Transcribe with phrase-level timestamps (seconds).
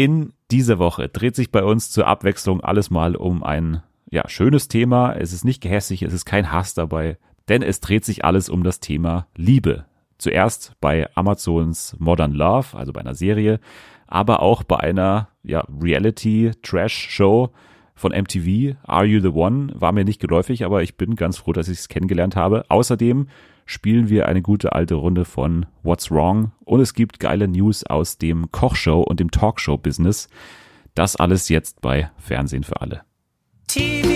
[0.00, 4.66] In dieser Woche dreht sich bei uns zur Abwechslung alles mal um ein ja, schönes
[4.66, 5.12] Thema.
[5.12, 7.18] Es ist nicht gehässig, es ist kein Hass dabei,
[7.50, 9.84] denn es dreht sich alles um das Thema Liebe.
[10.16, 13.60] Zuerst bei Amazons Modern Love, also bei einer Serie,
[14.06, 17.50] aber auch bei einer ja, Reality-Trash-Show
[18.00, 21.52] von MTV, Are You the One, war mir nicht geläufig, aber ich bin ganz froh,
[21.52, 22.64] dass ich es kennengelernt habe.
[22.68, 23.28] Außerdem
[23.66, 28.16] spielen wir eine gute alte Runde von What's Wrong und es gibt geile News aus
[28.16, 30.28] dem Kochshow und dem Talkshow-Business.
[30.94, 33.02] Das alles jetzt bei Fernsehen für alle.
[33.66, 34.09] TV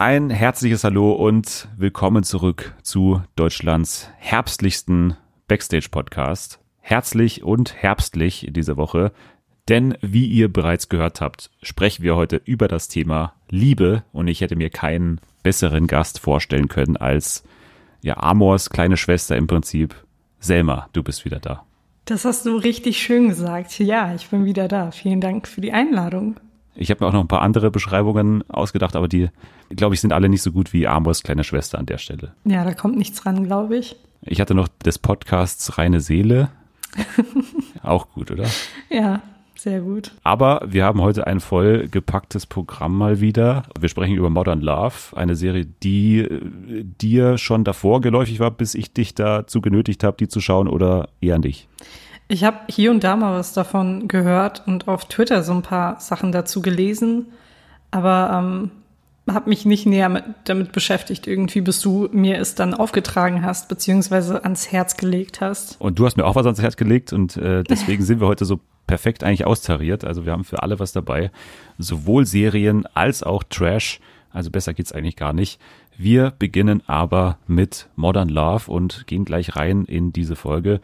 [0.00, 5.16] Ein herzliches Hallo und willkommen zurück zu Deutschlands herbstlichsten
[5.48, 6.60] Backstage-Podcast.
[6.78, 9.10] Herzlich und herbstlich in dieser Woche,
[9.68, 14.40] denn wie ihr bereits gehört habt, sprechen wir heute über das Thema Liebe und ich
[14.40, 17.42] hätte mir keinen besseren Gast vorstellen können als
[18.00, 19.96] ja Amors kleine Schwester im Prinzip.
[20.38, 21.64] Selma, du bist wieder da.
[22.04, 23.76] Das hast du richtig schön gesagt.
[23.80, 24.92] Ja, ich bin wieder da.
[24.92, 26.36] Vielen Dank für die Einladung.
[26.78, 29.28] Ich habe mir auch noch ein paar andere Beschreibungen ausgedacht, aber die,
[29.70, 32.32] glaube ich, sind alle nicht so gut wie Amors kleine Schwester an der Stelle.
[32.44, 33.96] Ja, da kommt nichts ran, glaube ich.
[34.22, 36.50] Ich hatte noch des Podcasts Reine Seele.
[37.82, 38.46] auch gut, oder?
[38.90, 39.22] Ja,
[39.56, 40.12] sehr gut.
[40.22, 43.64] Aber wir haben heute ein voll gepacktes Programm mal wieder.
[43.78, 46.40] Wir sprechen über Modern Love, eine Serie, die äh,
[46.84, 51.08] dir schon davor geläufig war, bis ich dich dazu genötigt habe, die zu schauen oder
[51.20, 51.66] eher nicht?
[52.28, 55.98] Ich habe hier und da mal was davon gehört und auf Twitter so ein paar
[55.98, 57.26] Sachen dazu gelesen,
[57.90, 58.70] aber ähm,
[59.34, 63.68] habe mich nicht näher mit, damit beschäftigt, irgendwie, bis du mir es dann aufgetragen hast,
[63.68, 65.80] beziehungsweise ans Herz gelegt hast.
[65.80, 68.44] Und du hast mir auch was ans Herz gelegt und äh, deswegen sind wir heute
[68.44, 70.04] so perfekt eigentlich austariert.
[70.04, 71.30] Also wir haben für alle was dabei.
[71.78, 74.00] Sowohl Serien als auch Trash.
[74.32, 75.60] Also besser geht's eigentlich gar nicht.
[75.96, 80.80] Wir beginnen aber mit Modern Love und gehen gleich rein in diese Folge.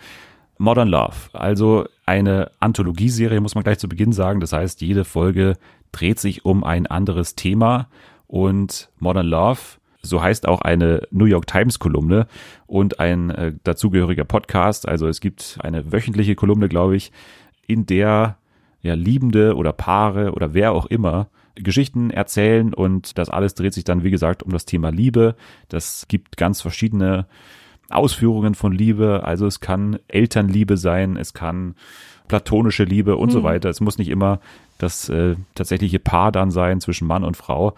[0.64, 4.40] Modern Love, also eine Anthologieserie, muss man gleich zu Beginn sagen.
[4.40, 5.56] Das heißt, jede Folge
[5.92, 7.88] dreht sich um ein anderes Thema
[8.26, 9.60] und Modern Love,
[10.00, 12.26] so heißt auch eine New York Times Kolumne
[12.66, 14.88] und ein äh, dazugehöriger Podcast.
[14.88, 17.12] Also es gibt eine wöchentliche Kolumne, glaube ich,
[17.66, 18.38] in der
[18.80, 23.84] ja Liebende oder Paare oder wer auch immer Geschichten erzählen und das alles dreht sich
[23.84, 25.36] dann, wie gesagt, um das Thema Liebe.
[25.68, 27.26] Das gibt ganz verschiedene
[27.90, 29.22] Ausführungen von Liebe.
[29.24, 31.74] Also es kann Elternliebe sein, es kann
[32.28, 33.32] platonische Liebe und hm.
[33.32, 33.68] so weiter.
[33.68, 34.40] Es muss nicht immer
[34.78, 37.74] das äh, tatsächliche Paar dann sein zwischen Mann und Frau.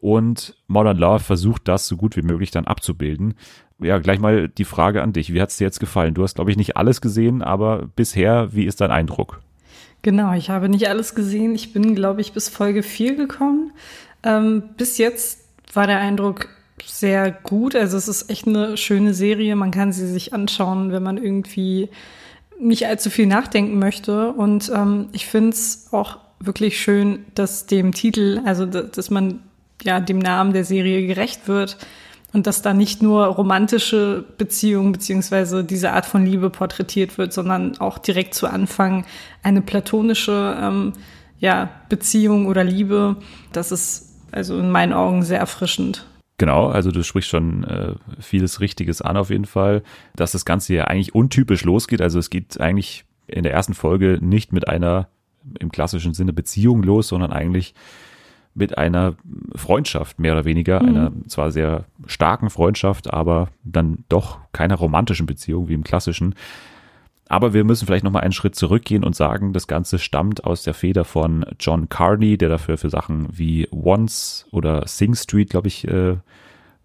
[0.00, 3.34] Und Modern Love versucht das so gut wie möglich dann abzubilden.
[3.80, 5.32] Ja, gleich mal die Frage an dich.
[5.32, 6.14] Wie hat es dir jetzt gefallen?
[6.14, 9.40] Du hast, glaube ich, nicht alles gesehen, aber bisher, wie ist dein Eindruck?
[10.02, 11.54] Genau, ich habe nicht alles gesehen.
[11.54, 13.72] Ich bin, glaube ich, bis Folge 4 gekommen.
[14.22, 16.48] Ähm, bis jetzt war der Eindruck
[16.84, 17.74] sehr gut.
[17.76, 19.56] Also es ist echt eine schöne Serie.
[19.56, 21.88] Man kann sie sich anschauen, wenn man irgendwie
[22.58, 24.32] nicht allzu viel nachdenken möchte.
[24.32, 29.40] Und ähm, ich finde es auch wirklich schön, dass dem Titel, also dass man
[29.82, 31.78] ja dem Namen der Serie gerecht wird
[32.32, 37.78] und dass da nicht nur romantische Beziehungen beziehungsweise diese Art von Liebe porträtiert wird, sondern
[37.78, 39.04] auch direkt zu Anfang
[39.42, 40.92] eine platonische ähm,
[41.38, 43.16] ja, Beziehung oder Liebe.
[43.52, 46.06] Das ist also in meinen Augen sehr erfrischend.
[46.44, 49.82] Genau, also du sprichst schon äh, vieles Richtiges an auf jeden Fall,
[50.14, 52.02] dass das Ganze ja eigentlich untypisch losgeht.
[52.02, 55.08] Also es geht eigentlich in der ersten Folge nicht mit einer
[55.58, 57.72] im klassischen Sinne Beziehung los, sondern eigentlich
[58.54, 59.14] mit einer
[59.54, 60.88] Freundschaft, mehr oder weniger, mhm.
[60.90, 66.34] einer zwar sehr starken Freundschaft, aber dann doch keiner romantischen Beziehung wie im klassischen.
[67.28, 70.74] Aber wir müssen vielleicht nochmal einen Schritt zurückgehen und sagen, das Ganze stammt aus der
[70.74, 75.88] Feder von John Carney, der dafür für Sachen wie Once oder Sing Street, glaube ich,
[75.88, 76.16] äh,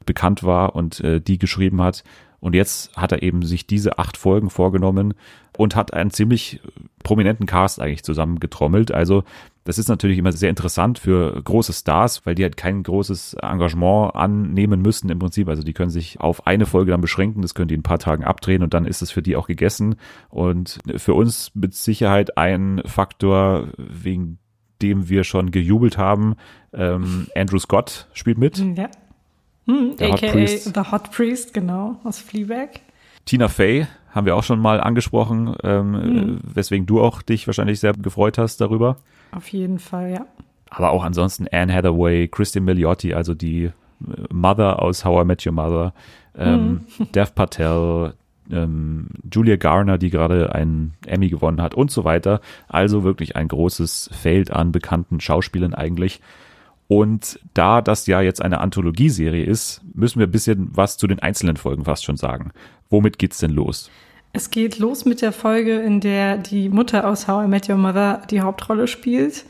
[0.06, 2.04] bekannt war und äh, die geschrieben hat.
[2.40, 5.14] Und jetzt hat er eben sich diese acht Folgen vorgenommen
[5.58, 6.62] und hat einen ziemlich
[7.04, 8.94] prominenten Cast eigentlich zusammengetrommelt.
[8.94, 9.24] Also
[9.64, 14.16] das ist natürlich immer sehr interessant für große Stars, weil die halt kein großes Engagement
[14.16, 15.48] annehmen müssen im Prinzip.
[15.50, 18.00] Also die können sich auf eine Folge dann beschränken, das können die in ein paar
[18.00, 19.96] Tagen abdrehen und dann ist es für die auch gegessen.
[20.30, 24.40] Und für uns mit Sicherheit ein Faktor, wegen
[24.82, 26.36] dem wir schon gejubelt haben.
[26.74, 28.58] Ähm, Andrew Scott spielt mit.
[28.58, 28.90] Ja.
[29.68, 30.50] Hm, aka Hot.
[30.50, 32.80] The Hot Priest, genau, aus Fleabag.
[33.30, 36.40] Tina Fey haben wir auch schon mal angesprochen, ähm, hm.
[36.42, 38.98] weswegen du auch dich wahrscheinlich sehr gefreut hast darüber.
[39.32, 40.26] Auf jeden Fall, ja.
[40.72, 43.72] Aber auch ansonsten Anne Hathaway, Christine Milioti, also die äh,
[44.34, 45.94] Mother aus How I Met Your Mother,
[46.36, 47.12] ähm, hm.
[47.12, 48.16] Dev Patel,
[48.50, 52.42] ähm, Julia Garner, die gerade einen Emmy gewonnen hat und so weiter.
[52.68, 56.20] Also wirklich ein großes Feld an bekannten Schauspielern eigentlich.
[56.90, 61.20] Und da das ja jetzt eine Anthologieserie ist, müssen wir ein bisschen was zu den
[61.20, 62.52] einzelnen Folgen fast schon sagen.
[62.90, 63.92] Womit geht's denn los?
[64.34, 67.78] Es geht los mit der Folge, in der die Mutter aus How I Met Your
[67.78, 69.46] Mother die Hauptrolle spielt.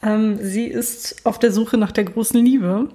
[0.00, 2.88] Ähm, sie ist auf der Suche nach der großen Liebe.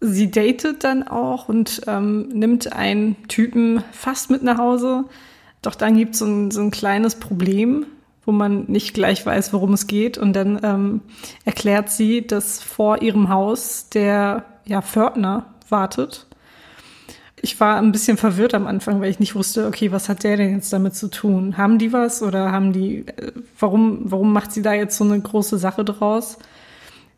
[0.00, 5.04] Sie datet dann auch und ähm, nimmt einen Typen fast mit nach Hause.
[5.62, 7.86] Doch dann gibt so es so ein kleines Problem,
[8.26, 10.18] wo man nicht gleich weiß, worum es geht.
[10.18, 11.00] Und dann ähm,
[11.44, 16.26] erklärt sie, dass vor ihrem Haus der ja, Pförtner wartet
[17.46, 20.36] ich war ein bisschen verwirrt am Anfang, weil ich nicht wusste, okay, was hat der
[20.36, 21.56] denn jetzt damit zu tun?
[21.56, 25.20] Haben die was oder haben die, äh, warum, warum macht sie da jetzt so eine
[25.20, 26.38] große Sache draus?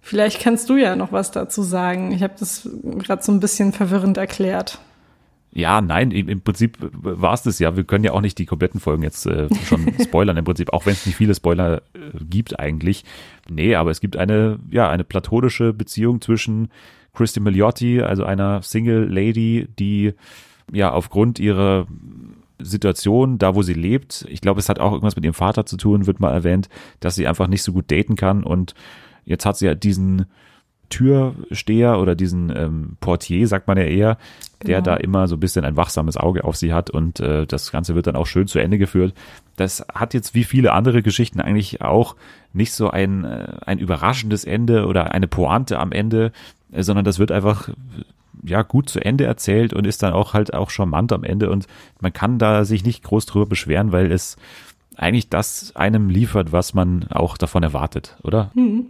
[0.02, 2.12] Vielleicht kannst du ja noch was dazu sagen.
[2.12, 2.68] Ich habe das
[2.98, 4.78] gerade so ein bisschen verwirrend erklärt.
[5.50, 7.74] Ja, nein, im, Prinzip war es das ja.
[7.76, 10.86] Wir können ja auch nicht die kompletten Folgen jetzt äh, schon spoilern im Prinzip, auch
[10.86, 13.04] wenn es nicht viele Spoiler äh, gibt eigentlich.
[13.48, 16.68] Nee, aber es gibt eine, ja, eine platonische Beziehung zwischen
[17.14, 20.12] Christy Milliotti, also einer Single Lady, die
[20.70, 21.86] ja aufgrund ihrer
[22.60, 25.76] Situation, da wo sie lebt, ich glaube, es hat auch irgendwas mit ihrem Vater zu
[25.76, 26.68] tun, wird mal erwähnt,
[27.00, 28.74] dass sie einfach nicht so gut daten kann und
[29.24, 30.26] jetzt hat sie ja diesen
[30.90, 34.18] Türsteher oder diesen ähm, Portier, sagt man ja eher,
[34.60, 34.72] genau.
[34.72, 37.70] der da immer so ein bisschen ein wachsames Auge auf sie hat und äh, das
[37.70, 39.14] Ganze wird dann auch schön zu Ende geführt.
[39.56, 42.16] Das hat jetzt wie viele andere Geschichten eigentlich auch
[42.52, 46.32] nicht so ein, äh, ein überraschendes Ende oder eine Pointe am Ende,
[46.72, 47.70] äh, sondern das wird einfach
[48.44, 51.66] ja gut zu Ende erzählt und ist dann auch halt auch charmant am Ende und
[52.00, 54.36] man kann da sich nicht groß drüber beschweren, weil es
[54.96, 58.50] eigentlich das einem liefert, was man auch davon erwartet, oder?
[58.54, 58.86] Hm.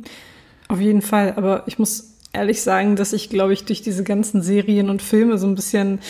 [0.68, 4.42] Auf jeden Fall, aber ich muss ehrlich sagen, dass ich, glaube ich, durch diese ganzen
[4.42, 6.00] Serien und Filme so ein bisschen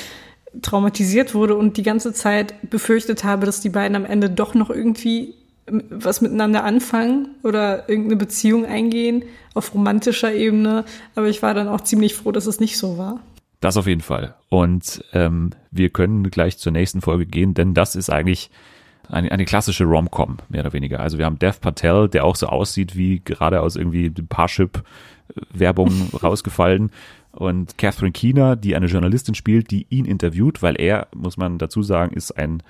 [0.62, 4.70] traumatisiert wurde und die ganze Zeit befürchtet habe, dass die beiden am Ende doch noch
[4.70, 5.35] irgendwie
[5.91, 9.25] was miteinander anfangen oder irgendeine Beziehung eingehen
[9.55, 10.85] auf romantischer Ebene.
[11.15, 13.20] Aber ich war dann auch ziemlich froh, dass es nicht so war.
[13.61, 14.35] Das auf jeden Fall.
[14.49, 18.50] Und ähm, wir können gleich zur nächsten Folge gehen, denn das ist eigentlich
[19.09, 21.00] eine, eine klassische Rom-Com, mehr oder weniger.
[21.00, 24.11] Also wir haben Dev Patel, der auch so aussieht wie gerade aus irgendwie
[25.29, 26.91] Parship-Werbung rausgefallen.
[27.33, 31.83] Und Catherine Keener, die eine Journalistin spielt, die ihn interviewt, weil er, muss man dazu
[31.83, 32.63] sagen, ist ein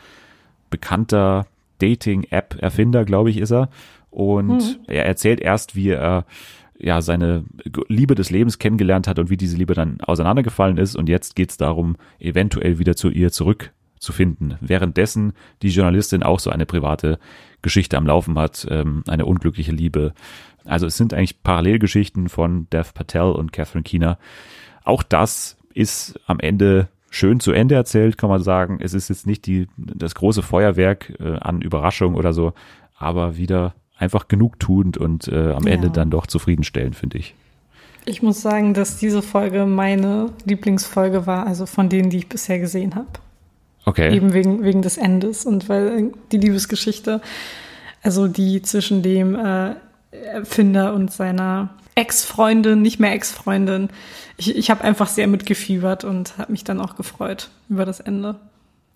[0.70, 1.46] bekannter
[1.78, 3.70] Dating-App-Erfinder, glaube ich, ist er.
[4.10, 4.76] Und mhm.
[4.86, 6.26] er erzählt erst, wie er
[6.78, 7.44] ja seine
[7.88, 10.96] Liebe des Lebens kennengelernt hat und wie diese Liebe dann auseinandergefallen ist.
[10.96, 14.56] Und jetzt geht es darum, eventuell wieder zu ihr zurückzufinden.
[14.60, 15.32] Währenddessen
[15.62, 17.18] die Journalistin auch so eine private
[17.62, 20.14] Geschichte am Laufen hat, ähm, eine unglückliche Liebe.
[20.68, 24.18] Also es sind eigentlich Parallelgeschichten von Dev Patel und Catherine Keener.
[24.84, 28.78] Auch das ist am Ende schön zu Ende erzählt, kann man sagen.
[28.80, 32.52] Es ist jetzt nicht die, das große Feuerwerk äh, an Überraschung oder so,
[32.96, 35.72] aber wieder einfach genugtuend und äh, am ja.
[35.72, 37.34] Ende dann doch zufriedenstellend, finde ich.
[38.04, 42.58] Ich muss sagen, dass diese Folge meine Lieblingsfolge war, also von denen, die ich bisher
[42.58, 43.08] gesehen habe.
[43.84, 44.14] Okay.
[44.14, 47.20] Eben wegen, wegen des Endes und weil die Liebesgeschichte,
[48.02, 49.74] also die zwischen dem äh,
[50.10, 53.88] Erfinder und seiner Ex-Freundin, nicht mehr Ex-Freundin,
[54.36, 58.36] ich, ich habe einfach sehr mitgefiebert und habe mich dann auch gefreut über das Ende.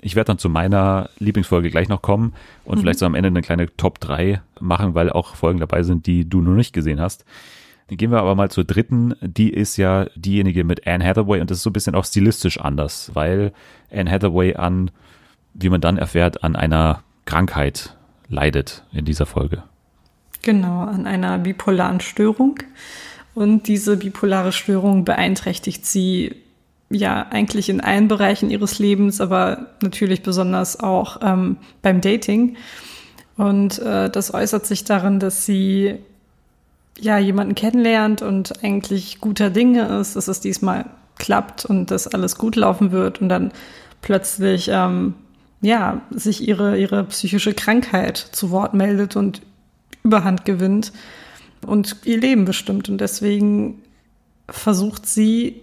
[0.01, 2.33] Ich werde dann zu meiner Lieblingsfolge gleich noch kommen
[2.65, 2.81] und mhm.
[2.81, 6.29] vielleicht so am Ende eine kleine Top 3 machen, weil auch Folgen dabei sind, die
[6.29, 7.25] du noch nicht gesehen hast.
[7.89, 9.15] Dann gehen wir aber mal zur dritten.
[9.21, 12.59] Die ist ja diejenige mit Anne Hathaway und das ist so ein bisschen auch stilistisch
[12.59, 13.53] anders, weil
[13.93, 14.91] Anne Hathaway an,
[15.55, 17.97] wie man dann erfährt, an einer Krankheit
[18.29, 19.65] leidet in dieser Folge.
[20.43, 22.59] Genau, an einer bipolaren Störung.
[23.35, 26.35] Und diese bipolare Störung beeinträchtigt sie
[26.91, 32.57] ja eigentlich in allen Bereichen ihres Lebens, aber natürlich besonders auch ähm, beim Dating.
[33.37, 35.95] Und äh, das äußert sich darin, dass sie
[37.01, 40.87] ja jemanden kennenlernt und eigentlich guter Dinge ist, dass es diesmal
[41.19, 43.53] klappt und dass alles gut laufen wird und dann
[44.03, 45.15] plötzlich ähm,
[45.63, 49.41] ja sich ihre ihre psychische Krankheit zu Wort meldet und
[50.03, 50.93] Überhand gewinnt
[51.67, 52.89] und ihr Leben bestimmt.
[52.89, 53.83] Und deswegen
[54.49, 55.61] versucht sie,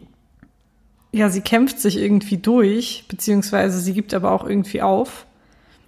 [1.12, 5.26] ja, sie kämpft sich irgendwie durch, beziehungsweise sie gibt aber auch irgendwie auf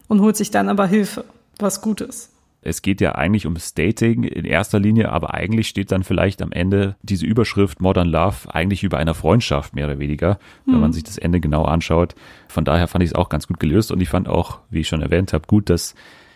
[0.07, 1.25] und holt sich dann aber Hilfe,
[1.59, 2.29] was Gutes.
[2.63, 6.51] Es geht ja eigentlich ums Dating in erster Linie, aber eigentlich steht dann vielleicht am
[6.51, 10.81] Ende diese Überschrift Modern Love eigentlich über einer Freundschaft mehr oder weniger, wenn mhm.
[10.81, 12.13] man sich das Ende genau anschaut.
[12.47, 14.87] Von daher fand ich es auch ganz gut gelöst und ich fand auch, wie ich
[14.87, 15.95] schon erwähnt habe, gut, dass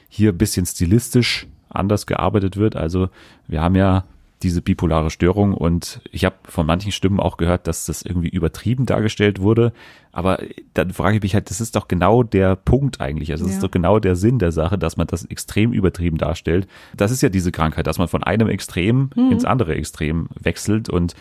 [0.09, 2.75] hier ein bisschen stilistisch anders gearbeitet wird.
[2.75, 3.09] Also
[3.47, 4.05] wir haben ja
[4.43, 8.85] diese bipolare Störung und ich habe von manchen Stimmen auch gehört, dass das irgendwie übertrieben
[8.85, 9.73] dargestellt wurde.
[10.11, 10.39] Aber
[10.73, 13.31] dann frage ich mich halt, das ist doch genau der Punkt eigentlich.
[13.31, 13.57] Also das ja.
[13.57, 16.67] ist doch genau der Sinn der Sache, dass man das extrem übertrieben darstellt.
[16.95, 19.31] Das ist ja diese Krankheit, dass man von einem Extrem mhm.
[19.31, 21.15] ins andere Extrem wechselt und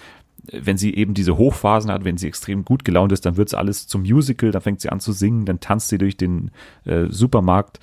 [0.53, 3.87] wenn sie eben diese Hochphasen hat, wenn sie extrem gut gelaunt ist, dann wird's alles
[3.87, 6.51] zum Musical, dann fängt sie an zu singen, dann tanzt sie durch den
[6.85, 7.81] äh, Supermarkt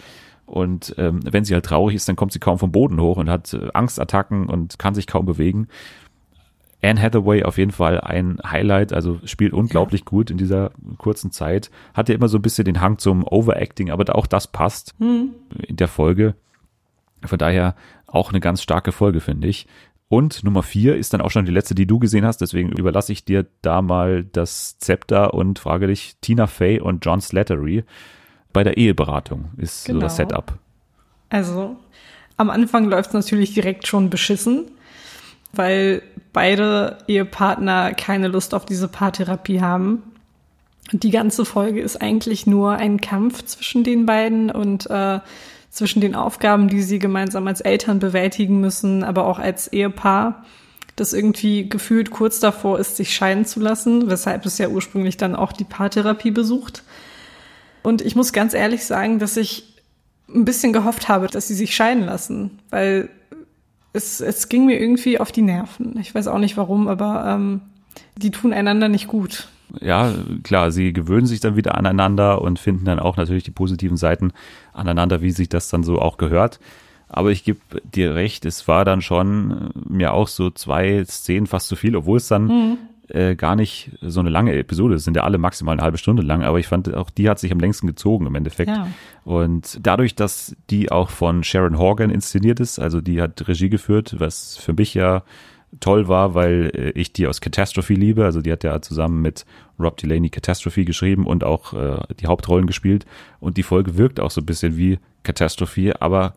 [0.52, 3.30] und ähm, wenn sie halt traurig ist, dann kommt sie kaum vom Boden hoch und
[3.30, 5.70] hat äh, Angstattacken und kann sich kaum bewegen.
[6.84, 10.06] Anne Hathaway auf jeden Fall ein Highlight, also spielt unglaublich ja.
[10.06, 11.72] gut in dieser kurzen Zeit.
[11.94, 15.36] Hat ja immer so ein bisschen den Hang zum Overacting, aber auch das passt hm.
[15.66, 16.36] in der Folge.
[17.24, 19.68] Von daher auch eine ganz starke Folge, finde ich.
[20.10, 22.42] Und Nummer vier ist dann auch schon die letzte, die du gesehen hast.
[22.42, 27.22] Deswegen überlasse ich dir da mal das Zepter und frage dich, Tina Fey und John
[27.22, 27.86] Slattery
[28.54, 30.00] bei der Eheberatung ist genau.
[30.00, 30.30] so das genau.
[30.30, 30.54] Setup.
[31.30, 31.78] Also
[32.38, 34.72] am Anfang läuft es natürlich direkt schon beschissen,
[35.54, 36.02] weil
[36.34, 40.04] beide Ehepartner keine Lust auf diese Paartherapie haben.
[40.92, 45.20] Und die ganze Folge ist eigentlich nur ein Kampf zwischen den beiden und äh,
[45.70, 50.44] zwischen den Aufgaben, die sie gemeinsam als Eltern bewältigen müssen, aber auch als Ehepaar,
[50.98, 55.36] das irgendwie gefühlt kurz davor ist, sich scheiden zu lassen, weshalb es ja ursprünglich dann
[55.36, 56.84] auch die Paartherapie besucht.
[57.84, 59.76] Und ich muss ganz ehrlich sagen, dass ich
[60.34, 63.10] ein bisschen gehofft habe, dass sie sich scheiden lassen, weil
[63.94, 65.98] es, es ging mir irgendwie auf die Nerven.
[66.00, 67.62] Ich weiß auch nicht warum, aber ähm,
[68.16, 69.50] die tun einander nicht gut.
[69.80, 73.98] Ja, klar, sie gewöhnen sich dann wieder aneinander und finden dann auch natürlich die positiven
[73.98, 74.32] Seiten
[74.74, 76.60] aneinander, wie sich das dann so auch gehört.
[77.08, 81.68] Aber ich gebe dir recht, es war dann schon mir auch so zwei Szenen fast
[81.68, 82.78] zu viel, obwohl es dann mhm
[83.14, 84.96] äh, gar nicht so eine lange Episode.
[84.96, 87.40] Es sind ja alle maximal eine halbe Stunde lang, aber ich fand auch die hat
[87.40, 88.70] sich am längsten gezogen im Endeffekt.
[88.70, 88.88] Ja.
[89.24, 94.16] Und dadurch, dass die auch von Sharon Horgan inszeniert ist, also die hat Regie geführt,
[94.20, 95.24] was für mich ja
[95.80, 98.26] toll war, weil äh, ich die aus Catastrophe liebe.
[98.26, 99.46] Also die hat ja zusammen mit
[99.80, 103.06] Rob Delaney Catastrophe geschrieben und auch äh, die Hauptrollen gespielt.
[103.40, 106.34] Und die Folge wirkt auch so ein bisschen wie Catastrophe, aber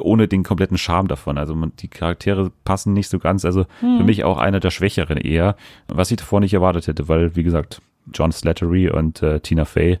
[0.00, 1.38] ohne den kompletten Charme davon.
[1.38, 3.44] Also man, die Charaktere passen nicht so ganz.
[3.44, 3.98] Also hm.
[3.98, 5.56] für mich auch einer der Schwächeren eher,
[5.88, 7.80] was ich davor nicht erwartet hätte, weil, wie gesagt,
[8.12, 9.98] John Slattery und äh, Tina Fey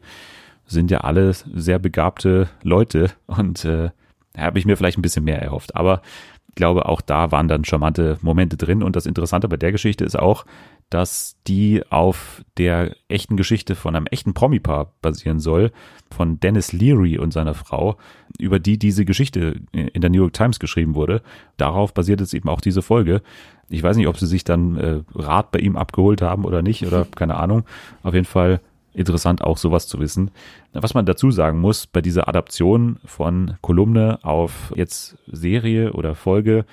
[0.66, 3.90] sind ja alle sehr begabte Leute und äh,
[4.36, 5.74] habe ich mir vielleicht ein bisschen mehr erhofft.
[5.74, 6.02] Aber
[6.48, 8.82] ich glaube, auch da waren dann charmante Momente drin.
[8.82, 10.44] Und das Interessante bei der Geschichte ist auch,
[10.90, 15.70] dass die auf der echten Geschichte von einem echten Promi-Paar basieren soll,
[16.10, 17.96] von Dennis Leary und seiner Frau,
[18.38, 21.22] über die diese Geschichte in der New York Times geschrieben wurde.
[21.56, 23.22] Darauf basiert jetzt eben auch diese Folge.
[23.68, 26.86] Ich weiß nicht, ob sie sich dann äh, Rat bei ihm abgeholt haben oder nicht,
[26.86, 27.64] oder keine Ahnung.
[28.02, 28.60] Auf jeden Fall
[28.94, 30.30] interessant auch sowas zu wissen.
[30.72, 36.64] Was man dazu sagen muss, bei dieser Adaption von Kolumne auf jetzt Serie oder Folge,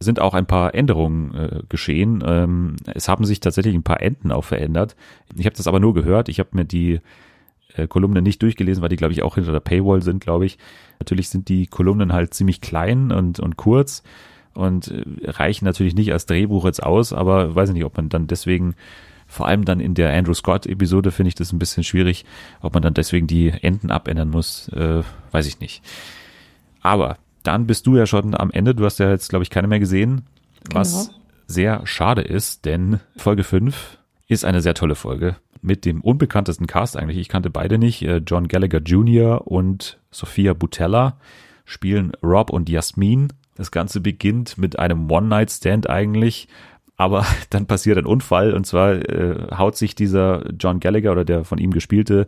[0.00, 2.22] sind auch ein paar Änderungen äh, geschehen.
[2.24, 4.94] Ähm, es haben sich tatsächlich ein paar Enden auch verändert.
[5.36, 6.28] Ich habe das aber nur gehört.
[6.28, 7.00] Ich habe mir die
[7.74, 10.58] äh, Kolumne nicht durchgelesen, weil die, glaube ich, auch hinter der Paywall sind, glaube ich.
[11.00, 14.02] Natürlich sind die Kolumnen halt ziemlich klein und, und kurz
[14.54, 18.08] und äh, reichen natürlich nicht als Drehbuch jetzt aus, aber weiß ich nicht, ob man
[18.08, 18.74] dann deswegen
[19.26, 22.24] vor allem dann in der Andrew Scott-Episode finde ich das ein bisschen schwierig,
[22.62, 25.02] ob man dann deswegen die Enden abändern muss, äh,
[25.32, 25.82] weiß ich nicht.
[26.80, 28.74] Aber dann bist du ja schon am Ende.
[28.74, 30.22] Du hast ja jetzt, glaube ich, keine mehr gesehen.
[30.72, 31.18] Was genau.
[31.46, 36.96] sehr schade ist, denn Folge 5 ist eine sehr tolle Folge mit dem unbekanntesten Cast
[36.96, 37.18] eigentlich.
[37.18, 38.02] Ich kannte beide nicht.
[38.02, 39.46] Äh, John Gallagher Jr.
[39.46, 41.18] und Sophia Butella
[41.64, 43.32] spielen Rob und Jasmin.
[43.56, 46.48] Das Ganze beginnt mit einem One-Night-Stand eigentlich.
[46.96, 51.44] Aber dann passiert ein Unfall und zwar äh, haut sich dieser John Gallagher oder der
[51.44, 52.26] von ihm gespielte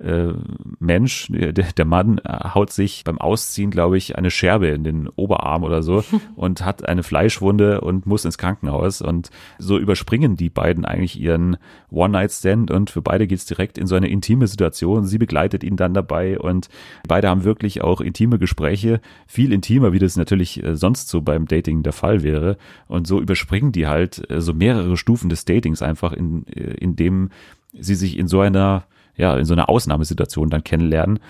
[0.00, 0.32] äh,
[0.78, 5.08] Mensch, der, der Mann äh, haut sich beim Ausziehen, glaube ich, eine Scherbe in den
[5.08, 6.02] Oberarm oder so
[6.36, 9.02] und hat eine Fleischwunde und muss ins Krankenhaus.
[9.02, 11.58] Und so überspringen die beiden eigentlich ihren
[11.90, 15.04] One-Night-Stand und für beide geht's direkt in so eine intime Situation.
[15.04, 16.68] Sie begleitet ihn dann dabei und
[17.06, 21.46] beide haben wirklich auch intime Gespräche, viel intimer, wie das natürlich äh, sonst so beim
[21.46, 22.56] Dating der Fall wäre.
[22.88, 27.30] Und so überspringen die halt äh, so mehrere Stufen des Datings einfach, in, in dem
[27.72, 28.84] sie sich in so einer
[29.16, 31.20] ja, in so einer Ausnahmesituation dann kennenlernen.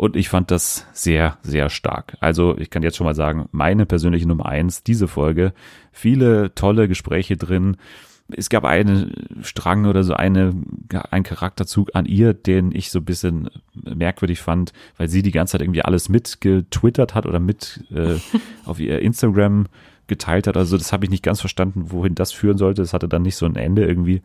[0.00, 2.16] Und ich fand das sehr, sehr stark.
[2.20, 5.52] Also ich kann jetzt schon mal sagen, meine persönliche Nummer eins, diese Folge.
[5.92, 7.76] Viele tolle Gespräche drin.
[8.34, 10.54] Es gab einen Strang oder so eine,
[11.10, 15.52] ein Charakterzug an ihr, den ich so ein bisschen merkwürdig fand, weil sie die ganze
[15.52, 18.14] Zeit irgendwie alles mitgetwittert hat oder mit äh,
[18.64, 19.66] auf ihr Instagram
[20.06, 20.56] geteilt hat.
[20.56, 22.80] Also das habe ich nicht ganz verstanden, wohin das führen sollte.
[22.80, 24.22] Das hatte dann nicht so ein Ende irgendwie.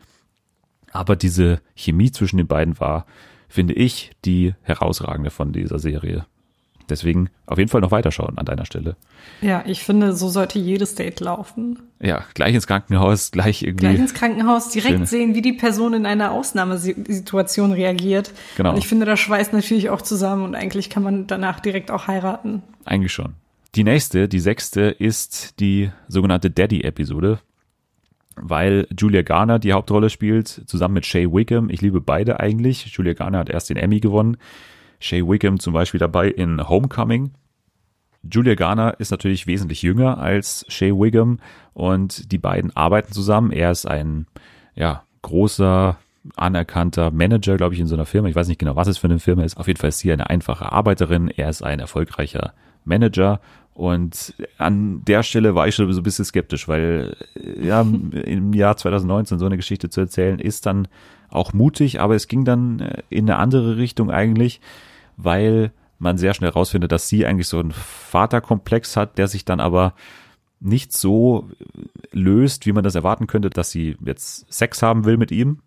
[0.96, 3.04] Aber diese Chemie zwischen den beiden war,
[3.48, 6.24] finde ich, die herausragende von dieser Serie.
[6.88, 8.96] Deswegen auf jeden Fall noch weiterschauen an deiner Stelle.
[9.42, 11.80] Ja, ich finde, so sollte jedes Date laufen.
[12.00, 13.86] Ja, gleich ins Krankenhaus, gleich irgendwie.
[13.86, 15.06] Gleich ins Krankenhaus, direkt schöne.
[15.06, 18.30] sehen, wie die Person in einer Ausnahmesituation reagiert.
[18.56, 18.70] Genau.
[18.70, 22.06] Und ich finde, das schweißt natürlich auch zusammen und eigentlich kann man danach direkt auch
[22.06, 22.62] heiraten.
[22.84, 23.34] Eigentlich schon.
[23.74, 27.40] Die nächste, die sechste, ist die sogenannte Daddy-Episode,
[28.36, 31.70] weil Julia Garner die Hauptrolle spielt, zusammen mit Shay Wickham.
[31.70, 32.86] Ich liebe beide eigentlich.
[32.86, 34.36] Julia Garner hat erst den Emmy gewonnen.
[35.00, 37.32] Shay Wickham zum Beispiel dabei in Homecoming.
[38.22, 41.38] Julia Garner ist natürlich wesentlich jünger als Shay Wickham
[41.74, 43.52] und die beiden arbeiten zusammen.
[43.52, 44.26] Er ist ein
[44.74, 45.96] ja, großer,
[46.34, 48.28] anerkannter Manager, glaube ich, in so einer Firma.
[48.28, 49.56] Ich weiß nicht genau, was es für eine Firma ist.
[49.56, 51.28] Auf jeden Fall ist sie eine einfache Arbeiterin.
[51.28, 52.52] Er ist ein erfolgreicher
[52.84, 53.40] Manager.
[53.76, 57.14] Und an der Stelle war ich schon so ein bisschen skeptisch, weil
[57.60, 57.82] ja,
[58.24, 60.88] im Jahr 2019 so eine Geschichte zu erzählen, ist dann
[61.28, 64.62] auch mutig, aber es ging dann in eine andere Richtung eigentlich,
[65.18, 69.60] weil man sehr schnell rausfindet, dass sie eigentlich so einen Vaterkomplex hat, der sich dann
[69.60, 69.92] aber
[70.58, 71.50] nicht so
[72.12, 75.60] löst, wie man das erwarten könnte, dass sie jetzt Sex haben will mit ihm,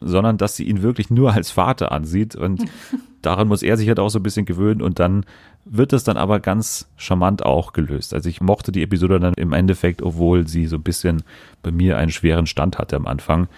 [0.00, 2.64] sondern dass sie ihn wirklich nur als Vater ansieht und
[3.22, 5.24] daran muss er sich halt auch so ein bisschen gewöhnen und dann
[5.64, 8.14] wird es dann aber ganz charmant auch gelöst.
[8.14, 11.24] Also ich mochte die Episode dann im Endeffekt, obwohl sie so ein bisschen
[11.62, 13.48] bei mir einen schweren Stand hatte am Anfang.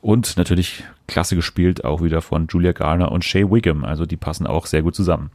[0.00, 3.84] Und natürlich klasse gespielt auch wieder von Julia Garner und Shay Wiggum.
[3.84, 5.30] Also die passen auch sehr gut zusammen.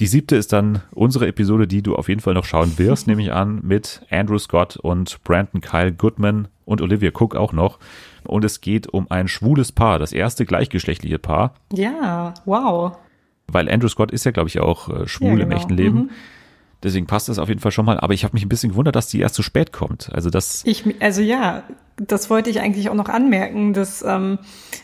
[0.00, 3.22] Die siebte ist dann unsere Episode, die du auf jeden Fall noch schauen wirst, nehme
[3.22, 7.78] ich an, mit Andrew Scott und Brandon Kyle Goodman und Olivia Cook auch noch.
[8.24, 11.54] Und es geht um ein schwules Paar, das erste gleichgeschlechtliche Paar.
[11.72, 12.96] Ja, wow.
[13.46, 15.46] Weil Andrew Scott ist ja, glaube ich, auch äh, schwul ja, genau.
[15.46, 15.98] im echten Leben.
[15.98, 16.10] Mhm.
[16.82, 17.98] Deswegen passt das auf jeden Fall schon mal.
[17.98, 20.10] Aber ich habe mich ein bisschen gewundert, dass die erst zu spät kommt.
[20.12, 20.62] Also das.
[20.64, 21.64] Ich, also ja,
[21.96, 24.38] das wollte ich eigentlich auch noch anmerken, dass ähm,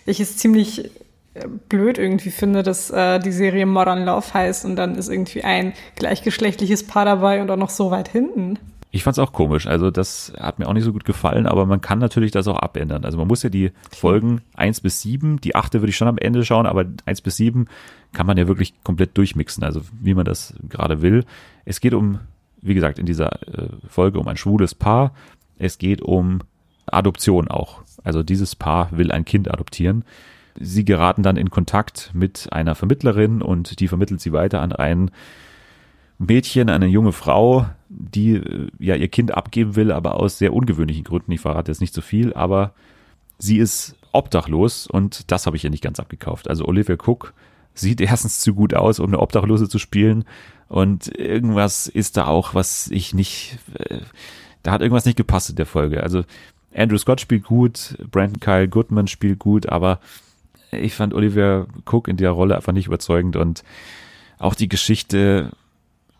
[0.04, 0.90] ich es ziemlich
[1.34, 5.44] äh, blöd irgendwie finde, dass äh, die Serie Modern Love heißt und dann ist irgendwie
[5.44, 8.58] ein gleichgeschlechtliches Paar dabei und auch noch so weit hinten.
[8.94, 9.66] Ich fand's auch komisch.
[9.66, 12.60] Also das hat mir auch nicht so gut gefallen, aber man kann natürlich das auch
[12.60, 13.04] abändern.
[13.04, 16.16] Also man muss ja die Folgen eins bis sieben, die achte würde ich schon am
[16.16, 17.66] Ende schauen, aber eins bis sieben
[18.12, 21.24] kann man ja wirklich komplett durchmixen, also wie man das gerade will.
[21.64, 22.20] Es geht um,
[22.62, 25.12] wie gesagt, in dieser äh, Folge um ein schwules Paar.
[25.58, 26.42] Es geht um
[26.86, 27.82] Adoption auch.
[28.04, 30.04] Also dieses Paar will ein Kind adoptieren.
[30.60, 35.10] Sie geraten dann in Kontakt mit einer Vermittlerin und die vermittelt sie weiter an einen
[36.18, 41.04] Mädchen, eine junge Frau, die äh, ja ihr Kind abgeben will, aber aus sehr ungewöhnlichen
[41.04, 41.32] Gründen.
[41.32, 42.72] Ich verrate jetzt nicht so viel, aber
[43.38, 46.48] sie ist obdachlos und das habe ich ja nicht ganz abgekauft.
[46.48, 47.34] Also Olivia Cook
[47.74, 50.24] sieht erstens zu gut aus, um eine Obdachlose zu spielen
[50.68, 54.00] und irgendwas ist da auch, was ich nicht, äh,
[54.62, 56.02] da hat irgendwas nicht gepasst in der Folge.
[56.02, 56.24] Also
[56.74, 60.00] Andrew Scott spielt gut, Brandon Kyle Goodman spielt gut, aber
[60.70, 63.62] ich fand Olivia Cook in der Rolle einfach nicht überzeugend und
[64.38, 65.52] auch die Geschichte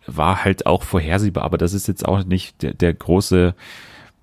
[0.06, 3.54] war halt auch vorhersehbar, aber das ist jetzt auch nicht der, der große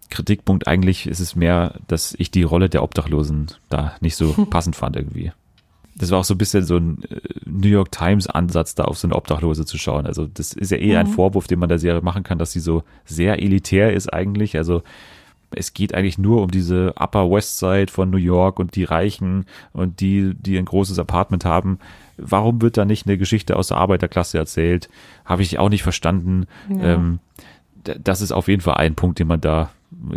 [0.10, 0.68] Kritikpunkt.
[0.68, 4.96] Eigentlich ist es mehr, dass ich die Rolle der Obdachlosen da nicht so passend fand
[4.96, 5.32] irgendwie.
[5.96, 8.98] Das war auch so ein bisschen so ein äh, New York Times Ansatz, da auf
[8.98, 10.06] so eine Obdachlose zu schauen.
[10.06, 10.98] Also das ist ja eh mhm.
[10.98, 14.58] ein Vorwurf, den man der Serie machen kann, dass sie so sehr elitär ist eigentlich.
[14.58, 14.84] Also
[15.54, 19.46] es geht eigentlich nur um diese Upper West Side von New York und die Reichen
[19.74, 21.80] und die, die ein großes Apartment haben
[22.22, 24.90] warum wird da nicht eine Geschichte aus der Arbeiterklasse erzählt?
[25.26, 26.46] Habe ich auch nicht verstanden.
[26.70, 26.96] Ja.
[26.96, 27.20] Ähm,
[27.84, 29.72] das ist auf jeden Fall ein Punkt, den man da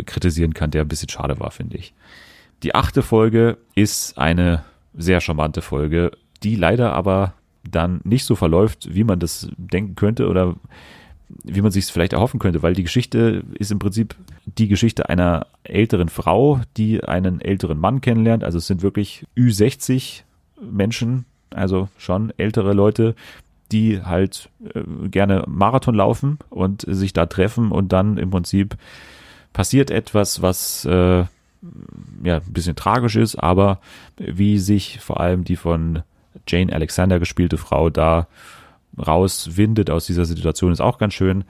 [0.05, 1.93] kritisieren kann, der ein bisschen schade war, finde ich.
[2.63, 4.63] Die achte Folge ist eine
[4.93, 6.11] sehr charmante Folge,
[6.43, 7.33] die leider aber
[7.69, 10.55] dann nicht so verläuft, wie man das denken könnte oder
[11.43, 14.15] wie man sich es vielleicht erhoffen könnte, weil die Geschichte ist im Prinzip
[14.45, 18.43] die Geschichte einer älteren Frau, die einen älteren Mann kennenlernt.
[18.43, 20.21] Also es sind wirklich Ü60
[20.61, 23.15] Menschen, also schon ältere Leute,
[23.71, 28.77] die halt äh, gerne Marathon laufen und sich da treffen und dann im Prinzip
[29.53, 31.25] passiert etwas, was äh,
[32.23, 33.79] ja ein bisschen tragisch ist, aber
[34.17, 36.03] wie sich vor allem die von
[36.47, 38.27] Jane Alexander gespielte Frau da
[38.97, 41.43] rauswindet aus dieser Situation, ist auch ganz schön.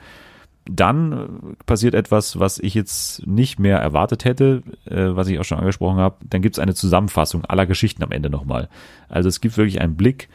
[0.70, 5.44] Dann äh, passiert etwas, was ich jetzt nicht mehr erwartet hätte, äh, was ich auch
[5.44, 6.18] schon angesprochen habe.
[6.28, 8.70] Dann gibt es eine Zusammenfassung aller Geschichten am Ende nochmal.
[9.08, 10.30] Also es gibt wirklich einen Blick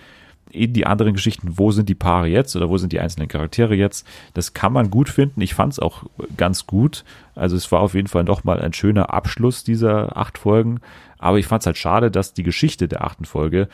[0.53, 3.75] in die anderen Geschichten, wo sind die Paare jetzt oder wo sind die einzelnen Charaktere
[3.75, 4.07] jetzt.
[4.35, 5.41] Das kann man gut finden.
[5.41, 6.05] Ich fand es auch
[6.37, 7.05] ganz gut.
[7.35, 10.81] Also es war auf jeden Fall nochmal ein schöner Abschluss dieser acht Folgen.
[11.19, 13.69] Aber ich fand es halt schade, dass die Geschichte der achten Folge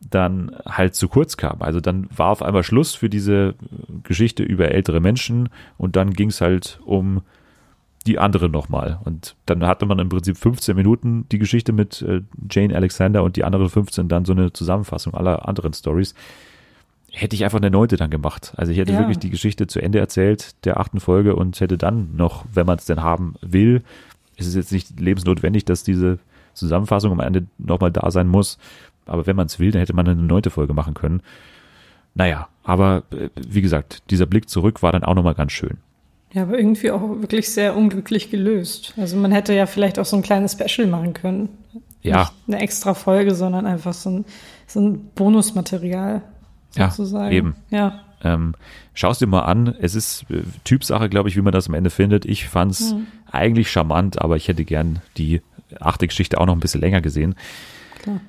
[0.00, 1.62] dann halt zu kurz kam.
[1.62, 3.54] Also dann war auf einmal Schluss für diese
[4.02, 7.22] Geschichte über ältere Menschen und dann ging es halt um
[8.06, 9.00] die andere nochmal.
[9.04, 13.36] Und dann hatte man im Prinzip 15 Minuten die Geschichte mit äh, Jane Alexander und
[13.36, 16.14] die anderen 15 dann so eine Zusammenfassung aller anderen Stories.
[17.12, 18.52] hätte ich einfach eine neunte dann gemacht.
[18.56, 18.98] Also ich hätte ja.
[18.98, 22.78] wirklich die Geschichte zu Ende erzählt, der achten Folge und hätte dann noch, wenn man
[22.78, 23.82] es denn haben will,
[24.36, 26.18] ist es jetzt nicht lebensnotwendig, dass diese
[26.54, 28.58] Zusammenfassung am Ende nochmal da sein muss.
[29.06, 31.22] Aber wenn man es will, dann hätte man eine neunte Folge machen können.
[32.14, 35.78] Naja, aber äh, wie gesagt, dieser Blick zurück war dann auch nochmal ganz schön.
[36.32, 38.94] Ja, aber irgendwie auch wirklich sehr unglücklich gelöst.
[38.96, 41.48] Also man hätte ja vielleicht auch so ein kleines Special machen können.
[42.02, 42.18] Ja.
[42.18, 44.24] Nicht eine extra Folge, sondern einfach so ein,
[44.66, 46.22] so ein Bonusmaterial
[46.70, 47.32] sozusagen.
[47.32, 47.56] Ja, eben.
[47.70, 48.00] Ja.
[48.22, 48.54] Ähm,
[48.94, 49.74] Schau es dir mal an.
[49.78, 52.24] Es ist äh, Typsache, glaube ich, wie man das am Ende findet.
[52.24, 53.06] Ich fand es mhm.
[53.30, 55.42] eigentlich charmant, aber ich hätte gern die
[55.80, 57.34] achte Geschichte auch noch ein bisschen länger gesehen.
[58.02, 58.20] Klar.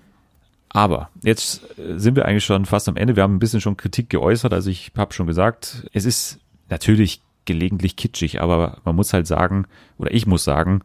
[0.77, 3.15] Aber jetzt äh, sind wir eigentlich schon fast am Ende.
[3.15, 4.53] Wir haben ein bisschen schon Kritik geäußert.
[4.53, 9.65] Also ich habe schon gesagt, es ist natürlich gelegentlich kitschig, aber man muss halt sagen,
[9.97, 10.81] oder ich muss sagen,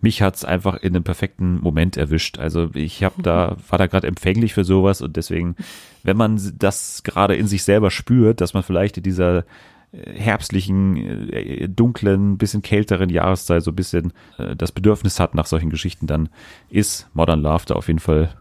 [0.00, 2.38] mich hat's einfach in einem perfekten Moment erwischt.
[2.38, 5.56] Also ich habe da war da gerade empfänglich für sowas und deswegen,
[6.04, 9.38] wenn man das gerade in sich selber spürt, dass man vielleicht in dieser
[9.90, 14.12] äh, herbstlichen, äh, dunklen, bisschen kälteren Jahreszeit so ein bisschen
[14.56, 16.28] das Bedürfnis hat nach solchen Geschichten, dann
[16.70, 18.32] ist Modern Love da auf jeden Fall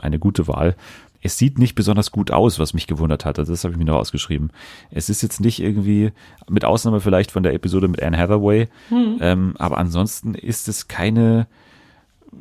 [0.00, 0.76] eine gute Wahl
[1.22, 3.38] es sieht nicht besonders gut aus, was mich gewundert hat.
[3.38, 4.50] Also das habe ich mir noch ausgeschrieben.
[4.90, 6.12] Es ist jetzt nicht irgendwie,
[6.50, 9.18] mit Ausnahme vielleicht von der Episode mit Anne Hathaway, hm.
[9.20, 11.46] ähm, aber ansonsten ist es keine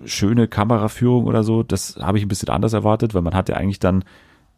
[0.06, 1.64] schöne Kameraführung oder so.
[1.64, 4.04] Das habe ich ein bisschen anders erwartet, weil man hat ja eigentlich dann,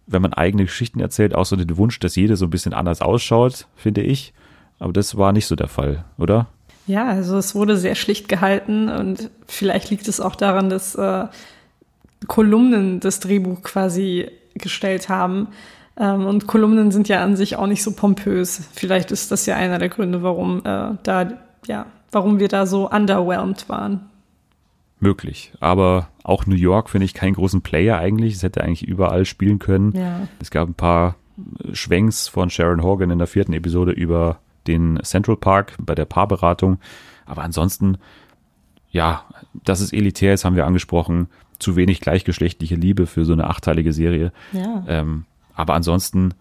[0.07, 3.01] wenn man eigene Geschichten erzählt, auch so den Wunsch, dass jede so ein bisschen anders
[3.01, 4.33] ausschaut, finde ich.
[4.79, 6.47] Aber das war nicht so der Fall, oder?
[6.87, 11.25] Ja, also es wurde sehr schlicht gehalten und vielleicht liegt es auch daran, dass äh,
[12.27, 15.47] Kolumnen das Drehbuch quasi gestellt haben.
[15.97, 18.69] Ähm, und Kolumnen sind ja an sich auch nicht so pompös.
[18.73, 21.33] Vielleicht ist das ja einer der Gründe, warum äh, da,
[21.67, 24.09] ja, warum wir da so underwhelmed waren.
[24.99, 25.51] Möglich.
[25.59, 28.35] Aber auch New York finde ich keinen großen Player eigentlich.
[28.35, 29.91] Es hätte eigentlich überall spielen können.
[29.95, 30.27] Ja.
[30.39, 31.15] Es gab ein paar
[31.73, 36.79] Schwenks von Sharon Horgan in der vierten Episode über den Central Park bei der Paarberatung.
[37.25, 37.97] Aber ansonsten,
[38.91, 39.25] ja,
[39.65, 41.27] dass es elitär ist, haben wir angesprochen
[41.59, 44.31] zu wenig gleichgeschlechtliche Liebe für so eine achteilige Serie.
[44.51, 44.83] Ja.
[44.87, 46.33] Ähm, aber ansonsten,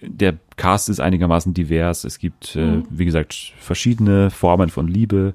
[0.00, 2.04] der Cast ist einigermaßen divers.
[2.04, 2.86] Es gibt, äh, mhm.
[2.90, 5.34] wie gesagt, verschiedene Formen von Liebe,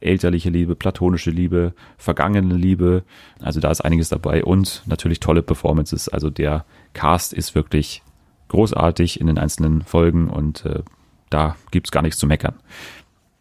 [0.00, 3.02] elterliche Liebe, platonische Liebe, vergangene Liebe.
[3.40, 6.08] Also da ist einiges dabei und natürlich tolle Performances.
[6.08, 8.02] Also der Cast ist wirklich
[8.48, 10.82] großartig in den einzelnen Folgen und äh,
[11.30, 12.54] da gibt's gar nichts zu meckern.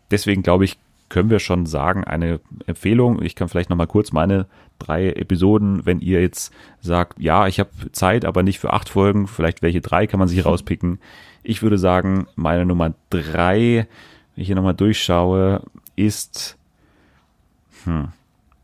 [0.10, 0.78] Deswegen glaube ich,
[1.10, 3.22] können wir schon sagen, eine Empfehlung.
[3.22, 4.48] Ich kann vielleicht nochmal kurz meine
[4.80, 9.28] drei Episoden, wenn ihr jetzt sagt, ja, ich habe Zeit, aber nicht für acht Folgen,
[9.28, 11.00] vielleicht welche drei kann man sich rauspicken.
[11.44, 13.88] Ich würde sagen, meine Nummer drei,
[14.36, 15.62] wenn ich hier nochmal durchschaue,
[15.96, 16.58] ist,
[17.84, 18.10] hm,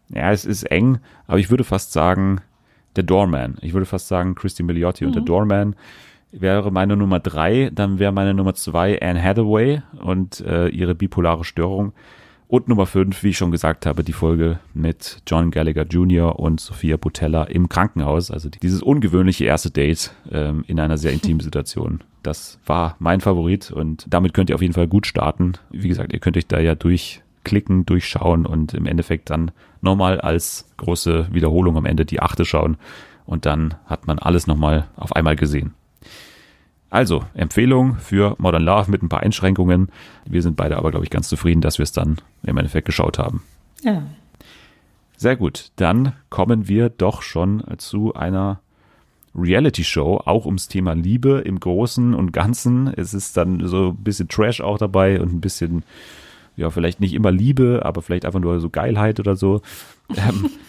[0.10, 2.42] ja, es ist eng, aber ich würde fast sagen,
[2.96, 3.58] der Doorman.
[3.62, 5.10] Ich würde fast sagen, Christy Milioti mhm.
[5.10, 5.28] und der mhm.
[5.28, 5.76] Doorman
[6.32, 11.44] wäre meine Nummer drei, dann wäre meine Nummer zwei Anne Hathaway und äh, ihre bipolare
[11.44, 11.94] Störung.
[12.50, 16.40] Und Nummer 5, wie ich schon gesagt habe, die Folge mit John Gallagher Jr.
[16.40, 18.32] und Sophia Butella im Krankenhaus.
[18.32, 22.02] Also dieses ungewöhnliche erste Date ähm, in einer sehr intimen Situation.
[22.24, 25.54] Das war mein Favorit und damit könnt ihr auf jeden Fall gut starten.
[25.70, 30.66] Wie gesagt, ihr könnt euch da ja durchklicken, durchschauen und im Endeffekt dann nochmal als
[30.78, 32.78] große Wiederholung am Ende die achte schauen.
[33.28, 35.76] Und dann hat man alles nochmal auf einmal gesehen.
[36.90, 39.90] Also, Empfehlung für Modern Love mit ein paar Einschränkungen.
[40.26, 43.20] Wir sind beide aber, glaube ich, ganz zufrieden, dass wir es dann im Endeffekt geschaut
[43.20, 43.44] haben.
[43.84, 44.04] Ja.
[45.16, 45.72] Sehr gut.
[45.76, 48.60] Dann kommen wir doch schon zu einer
[49.36, 52.92] Reality-Show, auch ums Thema Liebe im Großen und Ganzen.
[52.96, 55.84] Es ist dann so ein bisschen Trash auch dabei und ein bisschen,
[56.56, 59.62] ja, vielleicht nicht immer Liebe, aber vielleicht einfach nur so Geilheit oder so.
[60.16, 60.50] Ähm,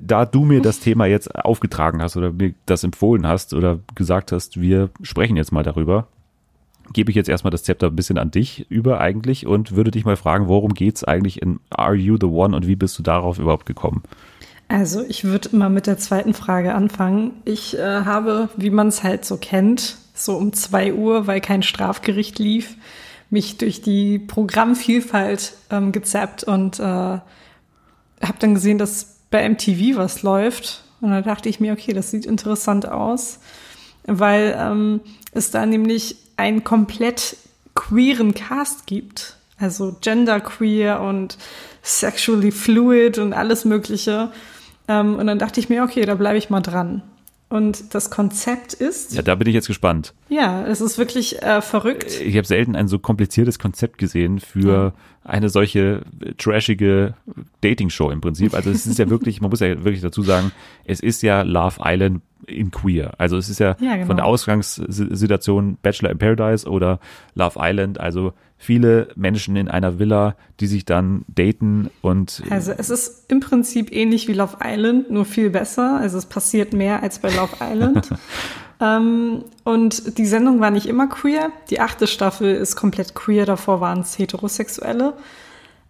[0.00, 4.32] da du mir das Thema jetzt aufgetragen hast oder mir das empfohlen hast oder gesagt
[4.32, 6.08] hast, wir sprechen jetzt mal darüber,
[6.92, 10.04] gebe ich jetzt erstmal das Zepter ein bisschen an dich über eigentlich und würde dich
[10.04, 13.38] mal fragen, worum geht's eigentlich in Are You the One und wie bist du darauf
[13.38, 14.02] überhaupt gekommen?
[14.68, 17.32] Also ich würde mal mit der zweiten Frage anfangen.
[17.44, 21.62] Ich äh, habe, wie man es halt so kennt, so um zwei Uhr, weil kein
[21.62, 22.74] Strafgericht lief,
[23.30, 27.22] mich durch die Programmvielfalt ähm, gezappt und äh, habe
[28.40, 30.82] dann gesehen, dass bei MTV was läuft.
[31.02, 33.38] Und da dachte ich mir, okay, das sieht interessant aus,
[34.06, 35.00] weil ähm,
[35.32, 37.36] es da nämlich einen komplett
[37.74, 39.36] queeren Cast gibt.
[39.58, 41.36] Also genderqueer und
[41.82, 44.32] sexually fluid und alles Mögliche.
[44.88, 47.02] Ähm, und dann dachte ich mir, okay, da bleibe ich mal dran.
[47.48, 49.14] Und das Konzept ist.
[49.14, 50.14] Ja, da bin ich jetzt gespannt.
[50.28, 52.20] Ja, es ist wirklich äh, verrückt.
[52.20, 54.92] Ich habe selten ein so kompliziertes Konzept gesehen für ja.
[55.26, 56.02] Eine solche
[56.38, 57.14] trashige
[57.60, 58.54] Dating-Show im Prinzip.
[58.54, 60.52] Also es ist ja wirklich, man muss ja wirklich dazu sagen,
[60.84, 63.14] es ist ja Love Island in queer.
[63.18, 64.06] Also es ist ja, ja genau.
[64.06, 67.00] von der Ausgangssituation Bachelor in Paradise oder
[67.34, 72.42] Love Island, also viele Menschen in einer Villa, die sich dann daten und.
[72.50, 75.98] Also es ist im Prinzip ähnlich wie Love Island, nur viel besser.
[76.00, 78.10] Also es passiert mehr als bei Love Island.
[78.80, 81.50] ähm, und die Sendung war nicht immer queer.
[81.70, 85.14] Die achte Staffel ist komplett queer, davor waren es Heterosexuelle.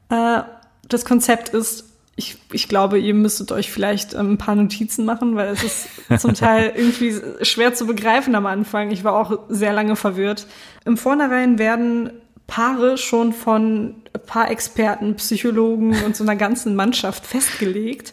[0.09, 0.43] Äh,
[0.89, 5.37] das Konzept ist, ich, ich glaube, ihr müsstet euch vielleicht ähm, ein paar Notizen machen,
[5.37, 8.91] weil es ist zum Teil irgendwie schwer zu begreifen am Anfang.
[8.91, 10.47] Ich war auch sehr lange verwirrt.
[10.85, 12.11] Im Vornherein werden
[12.47, 13.97] Paare schon von
[14.27, 18.13] Paarexperten, Psychologen und so einer ganzen Mannschaft festgelegt.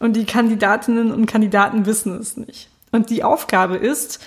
[0.00, 2.68] Und die Kandidatinnen und Kandidaten wissen es nicht.
[2.92, 4.20] Und die Aufgabe ist,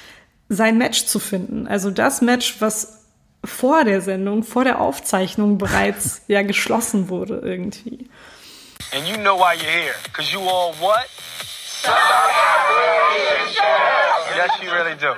[0.50, 1.68] sein Match zu finden.
[1.68, 3.06] Also das Match, was
[3.44, 8.10] vor der Sendung, vor der Aufzeichnung bereits ja geschlossen wurde irgendwie.
[8.94, 11.08] And you know why you're here, because you all what?
[14.36, 15.14] Yes, you really do.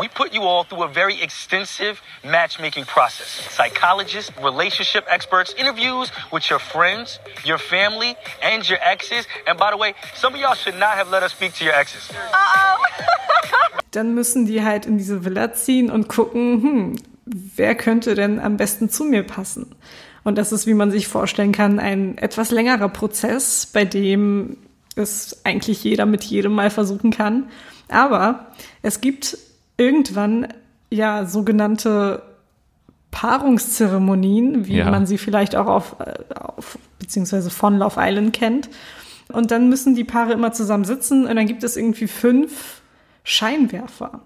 [0.00, 3.28] We put you all through a very extensive matchmaking process.
[3.50, 9.26] Psychologists, relationship experts, interviews with your friends, your family, and your exes.
[9.46, 11.74] And by the way, some of y'all should not have let us speak to your
[11.74, 12.10] exes.
[12.10, 12.76] Uh-oh.
[13.90, 18.56] Dann müssen die halt in diese Villa ziehen und gucken, hm, wer könnte denn am
[18.56, 19.74] besten zu mir passen?
[20.22, 24.58] Und das ist, wie man sich vorstellen kann, ein etwas längerer Prozess, bei dem
[24.96, 27.48] es eigentlich jeder mit jedem mal versuchen kann.
[27.88, 28.46] Aber
[28.82, 29.38] es gibt
[29.76, 30.48] irgendwann
[30.90, 32.22] ja sogenannte
[33.10, 34.90] Paarungszeremonien, wie ja.
[34.90, 35.96] man sie vielleicht auch auf,
[36.34, 38.68] auf beziehungsweise von Love Island kennt.
[39.28, 42.82] Und dann müssen die Paare immer zusammen sitzen und dann gibt es irgendwie fünf
[43.22, 44.22] Scheinwerfer.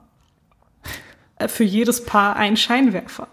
[1.36, 3.28] Äh, für jedes Paar ein Scheinwerfer.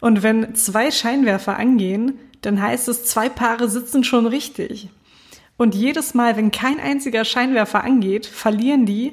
[0.00, 4.88] Und wenn zwei Scheinwerfer angehen, dann heißt es, zwei Paare sitzen schon richtig.
[5.58, 9.12] Und jedes Mal, wenn kein einziger Scheinwerfer angeht, verlieren die,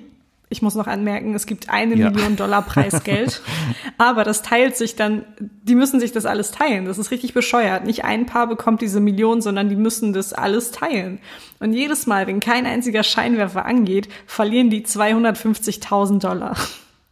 [0.49, 2.09] ich muss noch anmerken, es gibt eine ja.
[2.09, 3.41] Million Dollar Preisgeld.
[3.97, 6.85] aber das teilt sich dann, die müssen sich das alles teilen.
[6.85, 7.85] Das ist richtig bescheuert.
[7.85, 11.19] Nicht ein Paar bekommt diese Million, sondern die müssen das alles teilen.
[11.59, 16.55] Und jedes Mal, wenn kein einziger Scheinwerfer angeht, verlieren die 250.000 Dollar.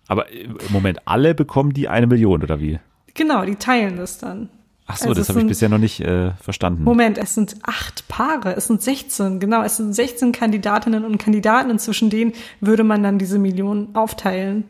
[0.08, 2.80] Aber im Moment, alle bekommen die eine Million, oder wie?
[3.16, 4.50] Genau, die teilen das dann.
[4.86, 6.84] Ach so, also das habe ich bisher noch nicht äh, verstanden.
[6.84, 11.72] Moment, es sind acht Paare, es sind 16, genau, es sind 16 Kandidatinnen und Kandidaten
[11.72, 14.66] und zwischen denen würde man dann diese Million aufteilen.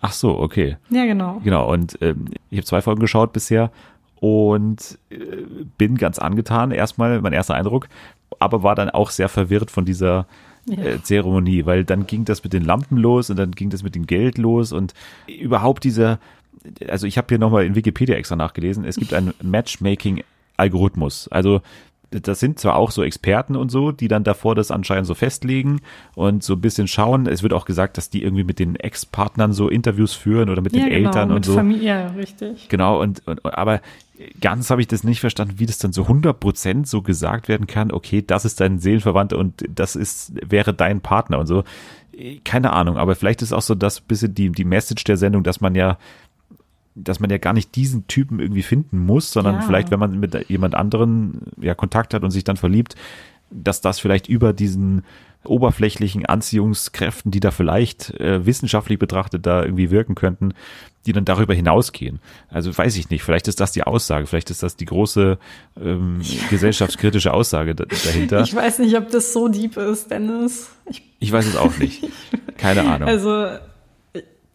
[0.00, 0.76] Ach so, okay.
[0.90, 1.40] Ja, genau.
[1.42, 3.72] Genau, und ähm, ich habe zwei Folgen geschaut bisher
[4.20, 5.16] und äh,
[5.78, 7.88] bin ganz angetan, erstmal mein erster Eindruck,
[8.38, 10.26] aber war dann auch sehr verwirrt von dieser
[10.66, 10.78] ja.
[10.78, 13.94] äh, Zeremonie, weil dann ging das mit den Lampen los und dann ging das mit
[13.94, 14.94] dem Geld los und
[15.26, 16.18] überhaupt dieser
[16.88, 21.28] also ich habe hier nochmal in Wikipedia extra nachgelesen, es gibt einen Matchmaking-Algorithmus.
[21.28, 21.60] Also
[22.10, 25.80] das sind zwar auch so Experten und so, die dann davor das anscheinend so festlegen
[26.14, 27.26] und so ein bisschen schauen.
[27.26, 30.74] Es wird auch gesagt, dass die irgendwie mit den Ex-Partnern so Interviews führen oder mit
[30.74, 31.54] ja, den genau, Eltern und so.
[31.54, 32.68] Familie, ja, richtig.
[32.68, 33.80] Genau, und, und aber
[34.40, 37.66] ganz habe ich das nicht verstanden, wie das dann so 100 Prozent so gesagt werden
[37.66, 41.64] kann, okay, das ist dein Seelenverwandter und das ist, wäre dein Partner und so.
[42.44, 45.60] Keine Ahnung, aber vielleicht ist auch so das bisschen die, die Message der Sendung, dass
[45.60, 45.98] man ja
[46.96, 49.60] dass man ja gar nicht diesen Typen irgendwie finden muss, sondern ja.
[49.60, 52.96] vielleicht, wenn man mit jemand anderen ja Kontakt hat und sich dann verliebt,
[53.50, 55.04] dass das vielleicht über diesen
[55.44, 60.54] oberflächlichen Anziehungskräften, die da vielleicht äh, wissenschaftlich betrachtet da irgendwie wirken könnten,
[61.04, 62.18] die dann darüber hinausgehen.
[62.48, 65.38] Also weiß ich nicht, vielleicht ist das die Aussage, vielleicht ist das die große
[65.80, 68.40] ähm, gesellschaftskritische Aussage dahinter.
[68.40, 70.70] Ich weiß nicht, ob das so deep ist, Dennis.
[70.86, 72.04] Ich, ich weiß es auch nicht.
[72.56, 73.08] Keine Ahnung.
[73.08, 73.46] Also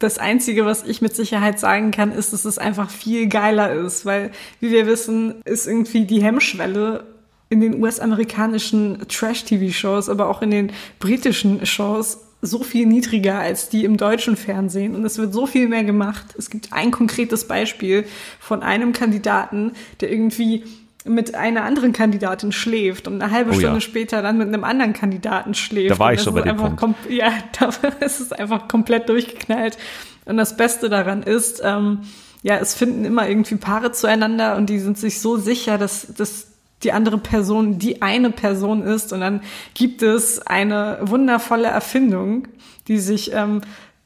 [0.04, 4.06] das Einzige, was ich mit Sicherheit sagen kann, ist, dass es einfach viel geiler ist,
[4.06, 7.06] weil, wie wir wissen, ist irgendwie die Hemmschwelle
[7.50, 13.84] in den US-amerikanischen Trash-TV-Shows, aber auch in den britischen Shows so viel niedriger als die
[13.84, 16.26] im deutschen Fernsehen und es wird so viel mehr gemacht.
[16.38, 18.06] Es gibt ein konkretes Beispiel
[18.40, 20.64] von einem Kandidaten, der irgendwie
[21.06, 23.82] mit einer anderen Kandidatin schläft und eine halbe oh, Stunde ja.
[23.82, 25.92] später dann mit einem anderen Kandidaten schläft.
[25.92, 27.10] Da war ich schon bei dem Punkt.
[27.10, 29.78] Ja, da ist es einfach komplett durchgeknallt.
[30.26, 32.02] Und das Beste daran ist, ähm,
[32.44, 36.48] ja, es finden immer irgendwie Paare zueinander und die sind sich so sicher, dass, dass
[36.84, 39.14] die andere Person die eine Person ist.
[39.14, 39.42] Und dann
[39.74, 42.48] gibt es eine wundervolle Erfindung,
[42.88, 43.62] die sich ähm,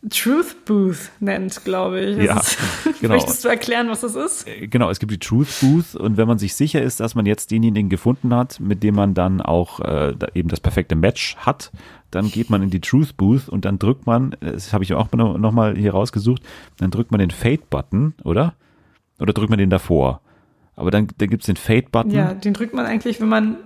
[0.09, 2.17] Truth Booth nennt, glaube ich.
[2.17, 2.41] Ja,
[3.01, 3.15] genau.
[3.15, 4.47] Möchtest du erklären, was das ist?
[4.47, 7.25] Äh, genau, es gibt die Truth Booth und wenn man sich sicher ist, dass man
[7.25, 11.71] jetzt denjenigen gefunden hat, mit dem man dann auch äh, eben das perfekte Match hat,
[12.11, 15.11] dann geht man in die Truth Booth und dann drückt man, das habe ich auch
[15.11, 16.41] nochmal hier rausgesucht,
[16.77, 18.53] dann drückt man den Fade-Button, oder?
[19.19, 20.21] Oder drückt man den davor?
[20.75, 22.11] Aber dann, dann gibt's den Fade-Button.
[22.11, 23.57] Ja, den drückt man eigentlich, wenn man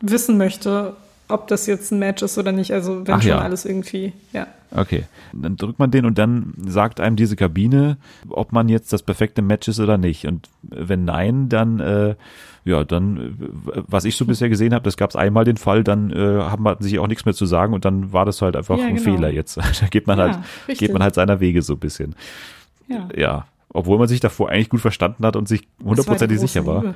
[0.00, 0.94] wissen möchte,
[1.30, 2.72] ob das jetzt ein Match ist oder nicht.
[2.72, 3.38] Also wenn Ach schon ja.
[3.40, 4.46] alles irgendwie, ja.
[4.72, 5.04] Okay.
[5.32, 7.96] Dann drückt man den und dann sagt einem diese Kabine,
[8.28, 10.26] ob man jetzt das perfekte Match ist oder nicht.
[10.26, 12.14] Und wenn nein, dann, äh,
[12.64, 15.82] ja, dann, äh, was ich so bisher gesehen habe, das gab es einmal den Fall,
[15.82, 18.54] dann äh, hat man sich auch nichts mehr zu sagen und dann war das halt
[18.54, 19.16] einfach Ja, ein genau.
[19.16, 19.56] Fehler jetzt.
[19.80, 20.38] Da geht man Ja, halt,
[20.68, 20.78] richtig.
[20.78, 22.14] geht man halt seiner Wege so ein bisschen.
[22.88, 23.08] Ja.
[23.16, 23.46] Ja.
[23.72, 26.94] Obwohl man sich davor eigentlich gut verstanden hat und sich hundertprozentig sicher war.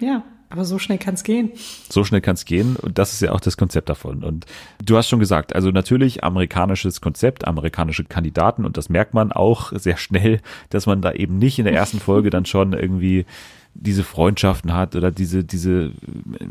[0.00, 1.52] Ja, aber so schnell kann es gehen.
[1.88, 4.24] So schnell kann es gehen und das ist ja auch das Konzept davon.
[4.24, 4.46] Und
[4.84, 9.72] du hast schon gesagt, also natürlich amerikanisches Konzept, amerikanische Kandidaten und das merkt man auch
[9.74, 13.26] sehr schnell, dass man da eben nicht in der ersten Folge dann schon irgendwie
[13.74, 15.92] diese Freundschaften hat oder diese, diese,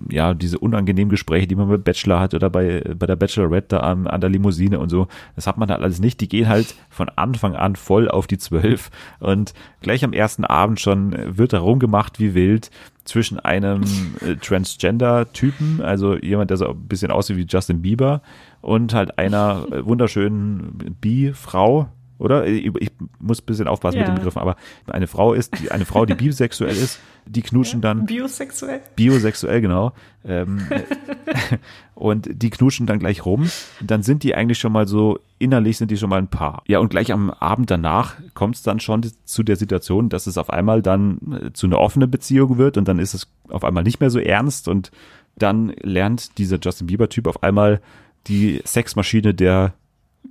[0.10, 3.80] ja, diese unangenehmen Gespräche, die man mit Bachelor hat oder bei, bei der Bachelorette da
[3.82, 5.08] an, an der Limousine und so.
[5.36, 6.22] Das hat man halt alles nicht.
[6.22, 10.80] Die gehen halt von Anfang an voll auf die Zwölf und gleich am ersten Abend
[10.80, 12.72] schon wird da rumgemacht wie wild
[13.04, 13.84] zwischen einem
[14.22, 18.22] äh, Transgender-Typen, also jemand, der so ein bisschen aussieht wie Justin Bieber
[18.62, 22.46] und halt einer äh, wunderschönen Bi-Frau, oder?
[22.46, 24.14] Ich, ich muss ein bisschen aufpassen mit Ja.
[24.14, 24.56] den Begriffen, aber
[24.88, 28.82] eine Frau ist, die, eine Frau, die bisexuell ist, die knutschen dann Biosexuell?
[28.96, 29.94] biosexuell, genau.
[30.26, 30.62] Ähm,
[31.96, 33.50] und die knutschen dann gleich rum.
[33.82, 36.64] Dann sind die eigentlich schon mal so, innerlich sind die schon mal ein Paar.
[36.68, 40.38] Ja, und gleich am Abend danach kommt es dann schon zu der Situation, dass es
[40.38, 43.84] auf einmal dann äh, zu einer offenen Beziehung wird und dann ist es auf einmal
[43.84, 44.92] nicht mehr so ernst und
[45.38, 47.80] dann lernt dieser Justin Bieber-Typ auf einmal
[48.28, 49.74] die Sexmaschine der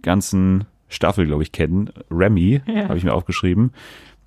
[0.03, 1.91] ganzen Staffel, glaube ich, kennen.
[2.11, 2.85] Remy, Ja.
[2.89, 3.73] habe ich mir aufgeschrieben.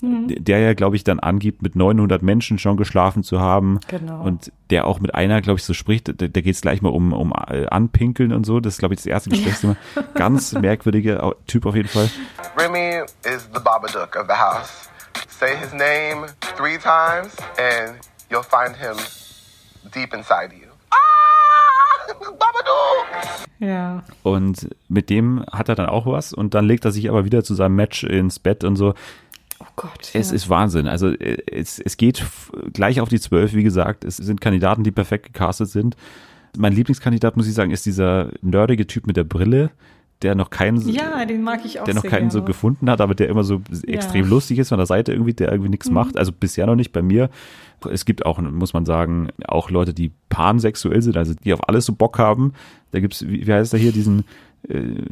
[0.03, 3.79] Der ja, glaube ich, dann angibt, mit 900 Menschen schon geschlafen zu haben.
[3.87, 4.23] Genau.
[4.23, 6.89] Und der auch mit einer, glaube ich, so spricht, da, da geht es gleich mal
[6.89, 8.59] um, um äh, Anpinkeln und so.
[8.59, 9.75] Das ist, glaube ich, das erste Gesprächsthema.
[10.15, 12.09] Ganz merkwürdiger Typ auf jeden Fall.
[12.57, 14.89] Remy is the Babadook of the house.
[15.27, 16.25] Say his name
[16.57, 17.95] three times, and
[18.31, 18.95] you'll find him
[19.93, 20.60] deep inside you.
[22.19, 23.47] Babadook!
[23.59, 24.03] Ja.
[24.23, 27.43] Und mit dem hat er dann auch was und dann legt er sich aber wieder
[27.43, 28.93] zu seinem Match ins Bett und so.
[29.59, 30.11] Oh Gott.
[30.13, 30.35] Es ja.
[30.35, 30.87] ist Wahnsinn.
[30.87, 32.25] Also äh, es, es geht
[32.73, 34.03] gleich auf die zwölf, wie gesagt.
[34.03, 35.95] Es sind Kandidaten, die perfekt gecastet sind.
[36.57, 39.69] Mein Lieblingskandidat, muss ich sagen, ist dieser nerdige Typ mit der Brille,
[40.23, 42.47] der noch keinen, ja, den mag ich auch der noch sehr keinen so gerne.
[42.47, 45.69] gefunden hat, aber der immer so extrem lustig ist von der Seite irgendwie, der irgendwie
[45.69, 45.95] nichts Mhm.
[45.95, 46.17] macht.
[46.17, 47.29] Also bisher noch nicht bei mir.
[47.91, 51.85] Es gibt auch, muss man sagen, auch Leute, die pansexuell sind, also die auf alles
[51.85, 52.53] so Bock haben.
[52.91, 54.25] Da gibt's, wie, wie heißt der hier, diesen
[54.67, 55.03] äh,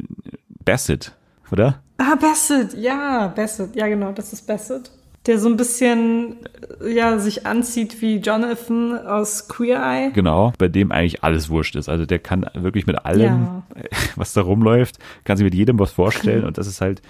[0.64, 1.12] Bassett,
[1.50, 1.80] oder?
[1.98, 4.90] Ah, Bassett, ja, Bassett, ja genau, das ist Bassett.
[5.26, 6.36] Der so ein bisschen,
[6.80, 10.10] äh, ja, sich anzieht wie Jonathan aus Queer Eye.
[10.14, 11.90] Genau, bei dem eigentlich alles wurscht ist.
[11.90, 13.62] Also der kann wirklich mit allem, Ja.
[14.16, 17.02] was da rumläuft, kann sich mit jedem was vorstellen und das ist halt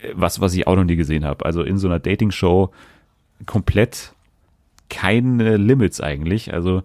[0.00, 1.44] äh, was, was ich auch noch nie gesehen habe.
[1.44, 2.70] Also in so einer Dating-Show
[3.44, 4.13] komplett
[4.90, 6.52] keine Limits eigentlich.
[6.52, 6.82] Also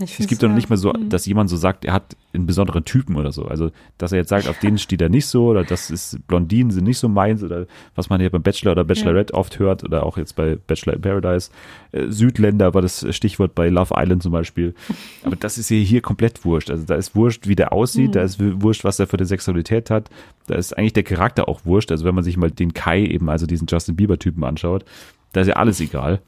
[0.00, 1.10] es gibt doch ja- nicht mal so, Mhm.
[1.10, 3.44] dass jemand so sagt, er hat einen besonderen Typen oder so.
[3.44, 6.70] Also, dass er jetzt sagt, auf den steht er nicht so oder das ist Blondinen
[6.72, 10.04] sind nicht so meins oder was man hier beim Bachelor oder Bachelorette oft hört oder
[10.04, 11.50] auch jetzt bei Bachelor in Paradise.
[11.92, 14.74] Äh, Südländer war das Stichwort bei Love Island zum Beispiel.
[15.24, 16.70] Aber das ist hier, hier komplett wurscht.
[16.70, 18.12] Also, da ist wurscht, wie der aussieht, Mhm.
[18.12, 20.08] da ist wurscht, was er für eine Sexualität hat.
[20.48, 21.92] Da ist eigentlich der Charakter auch wurscht.
[21.92, 24.84] Also, wenn man sich mal den Kai eben, also diesen Justin Bieber-Typen anschaut,
[25.32, 26.20] da ist ja alles egal.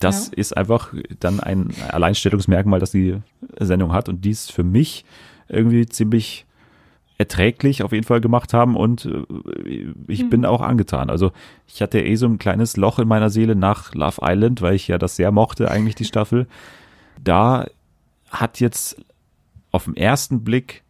[0.00, 0.32] Das Ja.
[0.36, 3.16] ist einfach dann ein Alleinstellungsmerkmal, das die
[3.58, 5.04] Sendung hat und die es für mich
[5.48, 6.44] irgendwie ziemlich
[7.20, 11.10] erträglich auf jeden Fall gemacht haben und äh, ich bin auch angetan.
[11.10, 11.32] Also
[11.66, 14.86] ich hatte eh so ein kleines Loch in meiner Seele nach Love Island, weil ich
[14.86, 16.46] ja das sehr mochte, eigentlich die Staffel.
[17.22, 17.66] Da
[18.30, 18.96] hat jetzt
[19.72, 20.84] auf den ersten Blick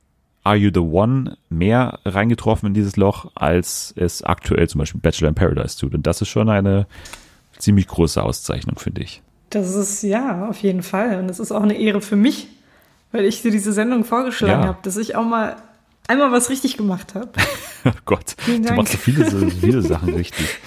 [0.45, 5.29] Are You the One mehr reingetroffen in dieses Loch, als es aktuell zum Beispiel Bachelor
[5.31, 5.95] in Paradise tut.
[5.95, 6.87] Und das ist schon eine
[7.59, 9.23] ziemlich große Auszeichnung, finde ich.
[9.51, 11.19] Das ist ja auf jeden Fall.
[11.19, 12.49] Und es ist auch eine Ehre für mich,
[13.13, 14.69] weil ich dir diese Sendung vorgeschlagen Ja.
[14.69, 15.57] habe, dass ich auch mal
[16.07, 17.31] einmal was richtig gemacht habe.
[17.85, 20.59] Oh Gott, du machst so viele, so viele Sachen richtig.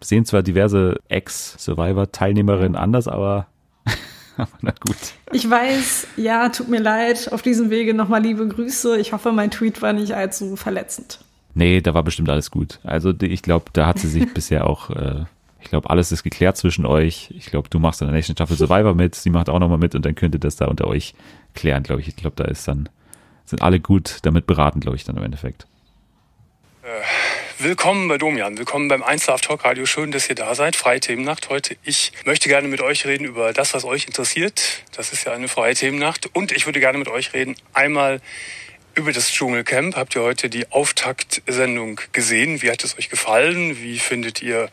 [0.00, 3.48] Sehen zwar diverse Ex-Survivor-Teilnehmerinnen anders, aber,
[4.36, 4.96] aber na gut.
[5.32, 7.32] Ich weiß, ja, tut mir leid.
[7.32, 8.98] Auf diesem Wege nochmal liebe Grüße.
[8.98, 11.18] Ich hoffe, mein Tweet war nicht allzu verletzend.
[11.54, 12.78] Nee, da war bestimmt alles gut.
[12.82, 15.24] Also ich glaube, da hat sie sich bisher auch, äh,
[15.60, 17.30] ich glaube, alles ist geklärt zwischen euch.
[17.36, 19.94] Ich glaube, du machst in der nächsten Staffel Survivor mit, sie macht auch nochmal mit
[19.94, 21.14] und dann könnt ihr das da unter euch
[21.54, 22.08] klären, glaube ich.
[22.08, 22.88] Ich glaube, da ist dann,
[23.44, 25.66] sind alle gut damit beraten, glaube ich, dann im Endeffekt.
[27.58, 29.86] Willkommen bei Domian, willkommen beim 1 Love Talk Radio.
[29.86, 30.74] Schön, dass ihr da seid.
[30.74, 31.76] Freie Themennacht heute.
[31.84, 34.82] Ich möchte gerne mit euch reden über das, was euch interessiert.
[34.96, 36.28] Das ist ja eine freie Themennacht.
[36.34, 38.20] Und ich würde gerne mit euch reden einmal
[38.94, 39.96] über das Dschungelcamp.
[39.96, 42.62] Habt ihr heute die Auftaktsendung gesehen?
[42.62, 43.76] Wie hat es euch gefallen?
[43.80, 44.68] Wie findet ihr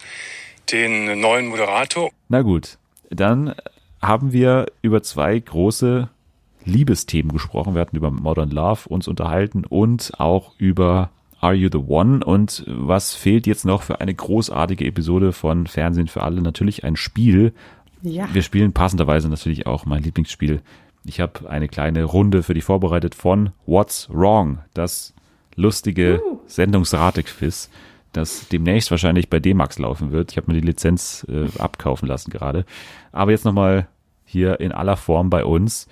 [0.72, 2.12] den neuen Moderator?
[2.28, 2.78] Na gut,
[3.10, 3.56] dann
[4.02, 6.10] haben wir über zwei große
[6.66, 7.74] Liebesthemen gesprochen.
[7.74, 11.10] Wir hatten über Modern Love uns unterhalten und auch über
[11.42, 12.24] Are You the One?
[12.24, 16.42] Und was fehlt jetzt noch für eine großartige Episode von Fernsehen für alle?
[16.42, 17.54] Natürlich ein Spiel.
[18.02, 18.30] Ja.
[18.34, 20.62] Wir spielen passenderweise natürlich auch mein Lieblingsspiel.
[21.06, 24.60] Ich habe eine kleine Runde für dich vorbereitet von What's Wrong?
[24.74, 25.14] Das
[25.56, 26.40] lustige Uh.
[26.48, 27.70] Sendungsrate-Quiz,
[28.14, 30.32] das demnächst wahrscheinlich bei D-Max laufen wird.
[30.32, 32.66] Ich habe mir die Lizenz äh, abkaufen lassen gerade.
[33.12, 33.88] Aber jetzt nochmal
[34.26, 35.88] hier in aller Form bei uns.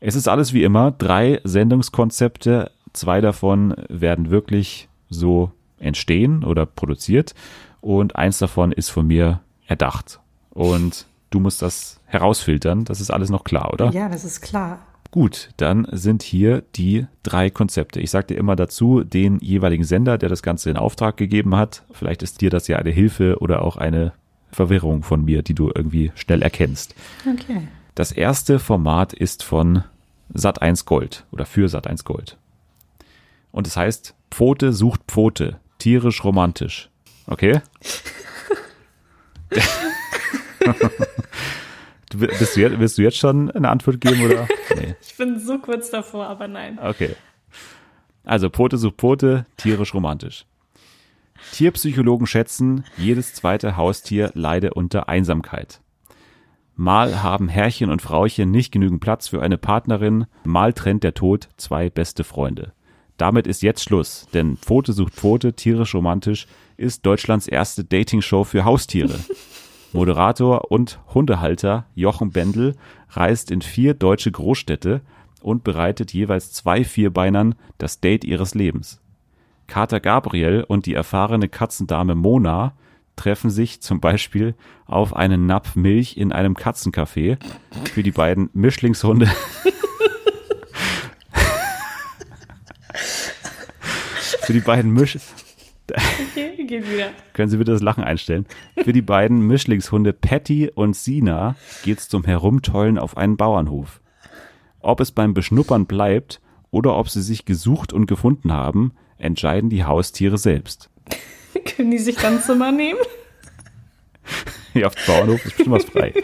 [0.00, 7.34] Es ist alles wie immer, drei Sendungskonzepte, zwei davon werden wirklich so entstehen oder produziert
[7.80, 10.20] und eins davon ist von mir erdacht.
[10.50, 13.90] Und du musst das herausfiltern, das ist alles noch klar, oder?
[13.90, 14.80] Ja, das ist klar.
[15.10, 18.00] Gut, dann sind hier die drei Konzepte.
[18.00, 21.82] Ich sage dir immer dazu den jeweiligen Sender, der das Ganze in Auftrag gegeben hat.
[21.92, 24.12] Vielleicht ist dir das ja eine Hilfe oder auch eine
[24.52, 26.94] Verwirrung von mir, die du irgendwie schnell erkennst.
[27.26, 27.68] Okay.
[27.94, 29.82] Das erste Format ist von
[30.34, 32.36] Sat1 Gold oder für Sat1 Gold.
[33.50, 36.90] Und es heißt Pfote sucht Pfote, tierisch romantisch.
[37.26, 37.62] Okay?
[42.10, 44.48] du, bist du, jetzt- willst du jetzt schon eine Antwort geben oder?
[44.76, 44.94] Nee.
[45.00, 46.78] Ich bin so kurz davor, aber nein.
[46.80, 47.16] Okay.
[48.22, 50.44] Also Pfote sucht Pfote, tierisch romantisch.
[51.52, 55.80] Tierpsychologen schätzen, jedes zweite Haustier leide unter Einsamkeit.
[56.76, 61.48] Mal haben Herrchen und Frauchen nicht genügend Platz für eine Partnerin, mal trennt der Tod
[61.56, 62.72] zwei beste Freunde.
[63.16, 66.46] Damit ist jetzt Schluss, denn Pfote sucht Pfote, tierisch romantisch,
[66.76, 69.18] ist Deutschlands erste Dating-Show für Haustiere.
[69.92, 72.76] Moderator und Hundehalter Jochen Bendel
[73.10, 75.00] reist in vier deutsche Großstädte
[75.40, 79.00] und bereitet jeweils zwei Vierbeinern das Date ihres Lebens.
[79.66, 82.74] Kater Gabriel und die erfahrene Katzendame Mona
[83.16, 84.54] treffen sich zum Beispiel
[84.86, 87.38] auf einen Napf Milch in einem Katzencafé.
[87.92, 89.28] Für die beiden Mischlingshunde
[94.48, 95.18] Für die beiden Misch
[95.96, 97.10] Okay, geht wieder.
[97.32, 98.46] können Sie bitte das Lachen einstellen?
[98.82, 104.00] Für die beiden Mischlingshunde Patty und Sina geht's zum Herumtollen auf einen Bauernhof.
[104.80, 109.84] Ob es beim Beschnuppern bleibt oder ob sie sich gesucht und gefunden haben, entscheiden die
[109.84, 110.90] Haustiere selbst.
[111.76, 113.00] Können die sich dann Zimmer nehmen?
[114.74, 116.12] Hier auf dem Bauernhof ist bestimmt was frei.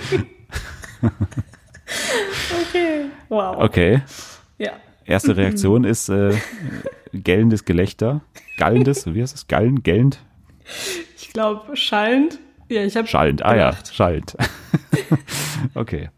[2.68, 3.06] Okay.
[3.28, 3.56] Wow.
[3.58, 4.02] Okay,
[4.58, 4.72] Ja.
[5.04, 6.34] Erste Reaktion ist äh,
[7.12, 8.22] gellendes Gelächter.
[8.58, 9.46] Gallendes, wie heißt das?
[9.46, 10.24] Gallen, gellend?
[11.16, 12.38] Ich glaube, schallend.
[12.68, 14.36] Ja, ich habe Schallend, ah ja, schallend.
[15.74, 16.08] okay.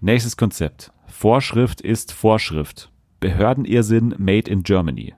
[0.00, 0.92] Nächstes Konzept.
[1.06, 2.90] Vorschrift ist Vorschrift.
[3.20, 5.14] Behördenirrsinn made in Germany.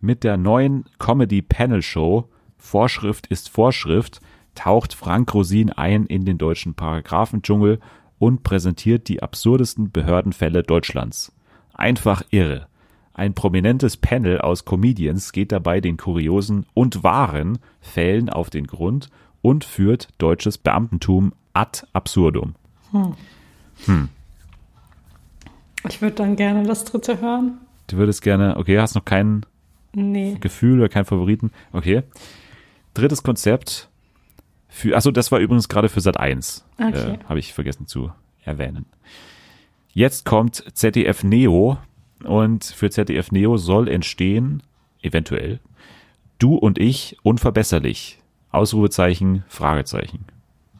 [0.00, 2.28] Mit der neuen Comedy-Panel-Show
[2.58, 4.20] Vorschrift ist Vorschrift
[4.54, 7.80] taucht Frank Rosin ein in den deutschen Paragraphendschungel
[8.20, 11.32] und präsentiert die absurdesten Behördenfälle Deutschlands.
[11.74, 12.68] Einfach irre.
[13.14, 19.10] Ein prominentes Panel aus Comedians geht dabei den kuriosen und wahren Fällen auf den Grund
[19.42, 22.54] und führt deutsches Beamtentum ad absurdum.
[25.88, 27.58] Ich würde dann gerne das dritte hören.
[27.88, 29.44] Du würdest gerne, okay, hast noch kein
[29.92, 30.36] Nee.
[30.40, 31.50] Gefühl oder keinen Favoriten.
[31.72, 32.04] Okay.
[32.94, 33.89] Drittes Konzept.
[34.70, 36.64] Für, achso, das war übrigens gerade für Sat 1.
[36.78, 37.14] Okay.
[37.14, 38.12] Äh, Habe ich vergessen zu
[38.44, 38.86] erwähnen.
[39.92, 41.78] Jetzt kommt ZDF Neo
[42.24, 44.62] und für ZDF Neo soll entstehen,
[45.02, 45.58] eventuell,
[46.38, 48.18] du und ich unverbesserlich.
[48.52, 50.24] Ausrufezeichen, Fragezeichen.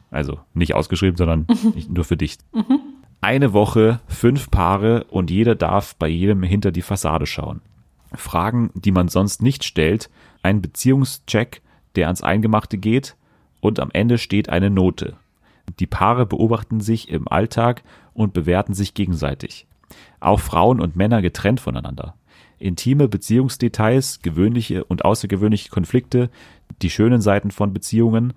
[0.09, 2.37] Also nicht ausgeschrieben, sondern nicht nur für dich.
[3.21, 7.61] Eine Woche, fünf Paare und jeder darf bei jedem hinter die Fassade schauen.
[8.13, 10.09] Fragen, die man sonst nicht stellt,
[10.43, 11.61] ein Beziehungscheck,
[11.95, 13.15] der ans Eingemachte geht
[13.61, 15.15] und am Ende steht eine Note.
[15.79, 17.83] Die Paare beobachten sich im Alltag
[18.13, 19.67] und bewerten sich gegenseitig.
[20.19, 22.15] Auch Frauen und Männer getrennt voneinander.
[22.59, 26.29] Intime Beziehungsdetails, gewöhnliche und außergewöhnliche Konflikte,
[26.81, 28.33] die schönen Seiten von Beziehungen,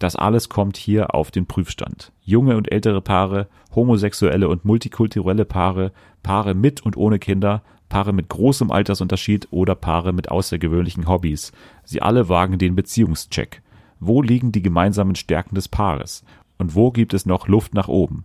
[0.00, 2.10] das alles kommt hier auf den Prüfstand.
[2.22, 5.92] Junge und ältere Paare, homosexuelle und multikulturelle Paare,
[6.22, 11.52] Paare mit und ohne Kinder, Paare mit großem Altersunterschied oder Paare mit außergewöhnlichen Hobbys.
[11.84, 13.62] Sie alle wagen den Beziehungscheck.
[14.00, 16.24] Wo liegen die gemeinsamen Stärken des Paares?
[16.58, 18.24] Und wo gibt es noch Luft nach oben?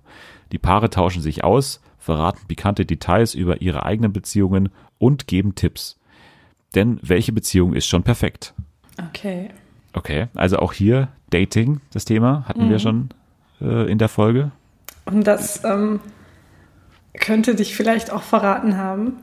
[0.51, 5.99] Die Paare tauschen sich aus, verraten pikante Details über ihre eigenen Beziehungen und geben Tipps.
[6.73, 8.53] Denn welche Beziehung ist schon perfekt?
[9.09, 9.49] Okay.
[9.93, 13.09] Okay, also auch hier Dating, das Thema, hatten wir schon
[13.61, 14.51] äh, in der Folge.
[15.05, 15.99] Und das ähm,
[17.13, 19.13] könnte dich vielleicht auch verraten haben.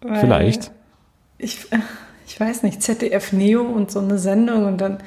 [0.00, 0.72] Weil Vielleicht.
[1.38, 1.66] Ich,
[2.26, 4.98] ich weiß nicht, ZDF Neo und so eine Sendung und dann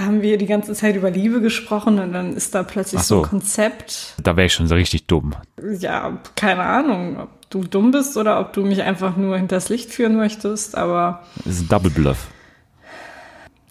[0.00, 3.16] haben wir die ganze Zeit über Liebe gesprochen und dann ist da plötzlich so.
[3.18, 4.14] so ein Konzept.
[4.20, 5.34] Da wäre ich schon so richtig dumm.
[5.78, 9.90] Ja, keine Ahnung, ob du dumm bist oder ob du mich einfach nur hinters Licht
[9.92, 12.26] führen möchtest, aber Das ist ein Double Bluff.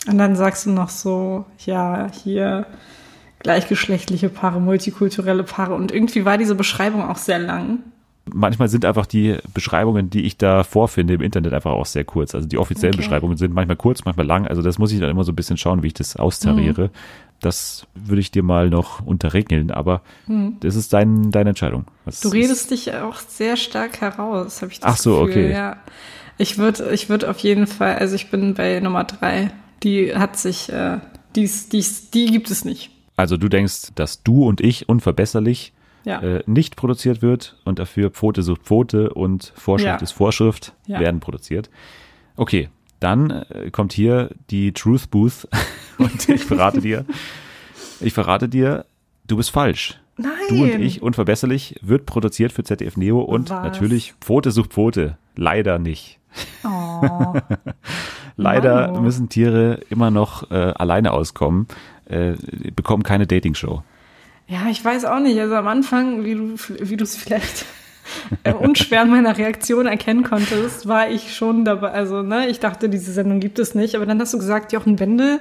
[0.07, 2.67] und dann sagst du noch so, ja, hier
[3.39, 7.79] gleichgeschlechtliche Paare, multikulturelle Paare und irgendwie war diese Beschreibung auch sehr lang.
[8.25, 12.33] Manchmal sind einfach die Beschreibungen, die ich da vorfinde im Internet einfach auch sehr kurz.
[12.33, 13.03] Also die offiziellen Okay.
[13.03, 14.47] Beschreibungen sind manchmal kurz, manchmal lang.
[14.47, 16.85] Also das muss ich dann immer so ein bisschen schauen, wie ich das austariere.
[16.85, 16.89] Mhm.
[17.41, 20.01] Das würde ich dir mal noch unterregeln, aber
[20.61, 21.85] das ist dein, deine Entscheidung.
[22.05, 22.11] Mhm.
[22.21, 25.43] Du redest dich auch sehr stark heraus, habe ich das Ach so, Gefühl.
[25.45, 25.51] okay.
[25.51, 25.77] Ja.
[26.37, 29.51] Ich würde ich würd auf jeden Fall, also ich bin bei Nummer drei.
[29.83, 30.99] Die hat sich, äh,
[31.35, 32.89] dies, dies, die gibt es nicht.
[33.17, 35.73] Also du denkst, dass du und ich unverbesserlich
[36.05, 36.21] Ja.
[36.21, 40.03] äh, nicht produziert wird und dafür Pfote sucht Pfote und Vorschrift Ja.
[40.03, 40.99] ist Vorschrift Ja.
[40.99, 41.69] werden produziert.
[42.35, 45.47] Okay, dann äh, kommt hier die Truth Booth
[45.97, 47.05] und ich verrate dir,
[47.99, 48.85] ich verrate dir,
[49.27, 49.99] du bist falsch.
[50.17, 50.31] Nein.
[50.49, 53.63] Du und ich unverbesserlich wird produziert für ZDF Neo und Was?
[53.63, 55.17] natürlich Pfote sucht Pfote.
[55.35, 56.19] Leider nicht.
[56.63, 57.33] Oh.
[58.35, 59.01] Leider Mano.
[59.01, 61.67] müssen Tiere immer noch äh, alleine auskommen,
[62.05, 62.33] äh,
[62.75, 63.83] bekommen keine Dating-Show.
[64.47, 65.39] Ja, ich weiß auch nicht.
[65.39, 67.65] Also am Anfang, wie du wie du es vielleicht
[68.43, 71.91] äh, unschwer an meiner Reaktion erkennen konntest, war ich schon dabei.
[71.91, 73.95] Also, ne, ich dachte, diese Sendung gibt es nicht.
[73.95, 75.39] Aber dann hast du gesagt, Jochen Bendel.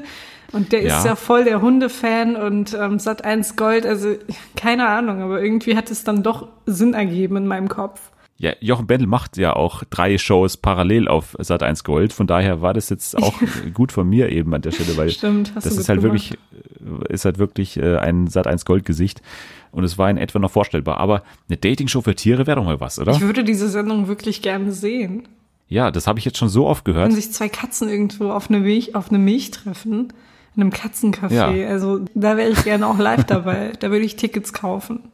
[0.52, 0.98] Und der Ja.
[0.98, 3.86] ist ja voll der Hundefan und ähm, Sat 1 Gold.
[3.86, 4.14] Also,
[4.56, 8.00] keine Ahnung, aber irgendwie hat es dann doch Sinn ergeben in meinem Kopf.
[8.42, 12.12] Ja, Jochen Bendel macht ja auch drei Shows parallel auf Sat1 Gold.
[12.12, 13.34] Von daher war das jetzt auch
[13.72, 16.32] gut von mir eben an der Stelle, weil Stimmt, hast das du ist halt gemacht.
[16.80, 19.22] wirklich, ist halt wirklich äh, ein Sat1 Gold Gesicht.
[19.70, 20.96] Und es war in etwa noch vorstellbar.
[20.98, 23.12] Aber eine Dating-Show für Tiere wäre doch mal was, oder?
[23.12, 25.28] Ich würde diese Sendung wirklich gerne sehen.
[25.68, 27.06] Ja, das habe ich jetzt schon so oft gehört.
[27.06, 30.12] Wenn sich zwei Katzen irgendwo auf eine Milch, auf eine Milch treffen,
[30.56, 31.32] in einem Katzencafé.
[31.32, 31.68] Ja.
[31.68, 33.72] Also da wäre ich gerne auch live dabei.
[33.78, 35.11] Da würde ich Tickets kaufen.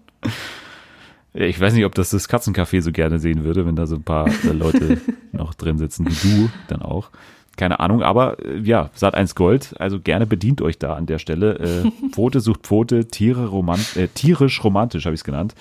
[1.41, 4.03] Ich weiß nicht, ob das das Katzencafé so gerne sehen würde, wenn da so ein
[4.03, 5.01] paar äh, Leute
[5.33, 7.11] noch drin sitzen, wie du dann auch.
[7.57, 11.59] Keine Ahnung, aber äh, ja, Sat1 Gold, also gerne bedient euch da an der Stelle.
[11.59, 15.55] Äh, Pfote sucht Pfote, Tiere romant äh, tierisch romantisch habe ich es genannt.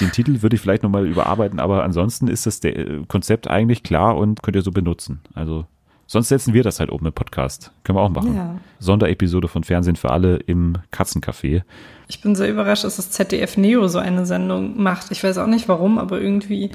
[0.00, 3.82] Den Titel würde ich vielleicht nochmal überarbeiten, aber ansonsten ist das der, äh, Konzept eigentlich
[3.82, 5.22] klar und könnt ihr so benutzen.
[5.34, 5.66] Also
[6.10, 7.70] sonst setzen wir das halt oben im Podcast.
[7.84, 8.34] Können wir auch machen.
[8.34, 8.56] Ja.
[8.80, 11.62] Sonderepisode von Fernsehen für alle im Katzencafé.
[12.08, 15.12] Ich bin sehr überrascht, dass das ZDF Neo so eine Sendung macht.
[15.12, 16.72] Ich weiß auch nicht warum, aber irgendwie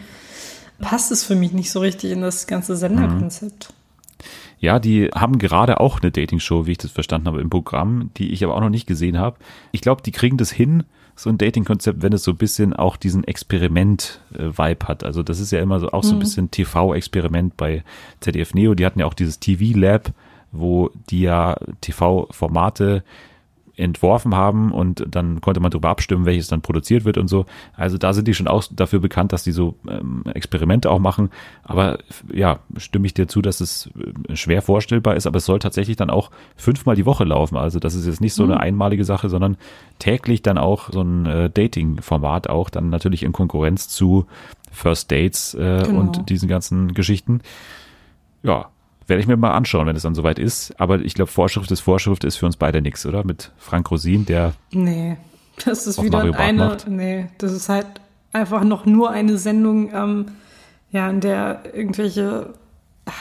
[0.80, 3.74] passt es für mich nicht so richtig in das ganze Senderkonzept.
[4.60, 8.32] Ja, die haben gerade auch eine Dating-Show, wie ich das verstanden habe, im Programm, die
[8.32, 9.36] ich aber auch noch nicht gesehen habe.
[9.74, 12.98] Ich glaube, die kriegen das hin, so ein Dating-Konzept, wenn es so ein bisschen auch
[12.98, 15.04] diesen Experiment-Vibe hat.
[15.04, 17.84] Also das ist ja immer so auch so ein bisschen TV-Experiment bei
[18.20, 18.76] ZDF Neo.
[18.76, 20.12] Die hatten ja auch dieses TV-Lab,
[20.52, 23.04] wo die ja TV-Formate
[23.78, 27.46] entworfen haben und dann konnte man darüber abstimmen, welches dann produziert wird und so.
[27.76, 31.30] Also da sind die schon auch dafür bekannt, dass die so ähm, Experimente auch machen.
[31.64, 32.00] Aber
[32.32, 33.90] ja, stimme ich dir zu, dass es
[34.30, 37.58] äh, schwer vorstellbar ist, aber es soll tatsächlich dann auch fünfmal die Woche laufen.
[37.58, 39.58] Also das ist jetzt nicht so eine einmalige Sache, sondern
[40.00, 44.26] täglich dann auch so ein äh, Dating-Format auch, dann natürlich in Konkurrenz zu
[44.72, 46.00] First Dates äh, Genau.
[46.00, 47.42] und diesen ganzen Geschichten.
[48.44, 48.68] Ja,
[49.08, 50.80] werde ich mir mal anschauen, wenn es dann soweit ist.
[50.80, 53.26] Aber ich glaube, Vorschrift ist Vorschrift ist für uns beide nichts, oder?
[53.26, 55.18] Mit Frank Rosin, der Nee,
[55.64, 56.88] das ist wieder eine, macht.
[56.88, 57.88] nee, das ist halt
[58.34, 60.26] einfach noch nur eine Sendung, ähm,
[60.92, 62.54] ja, in der irgendwelche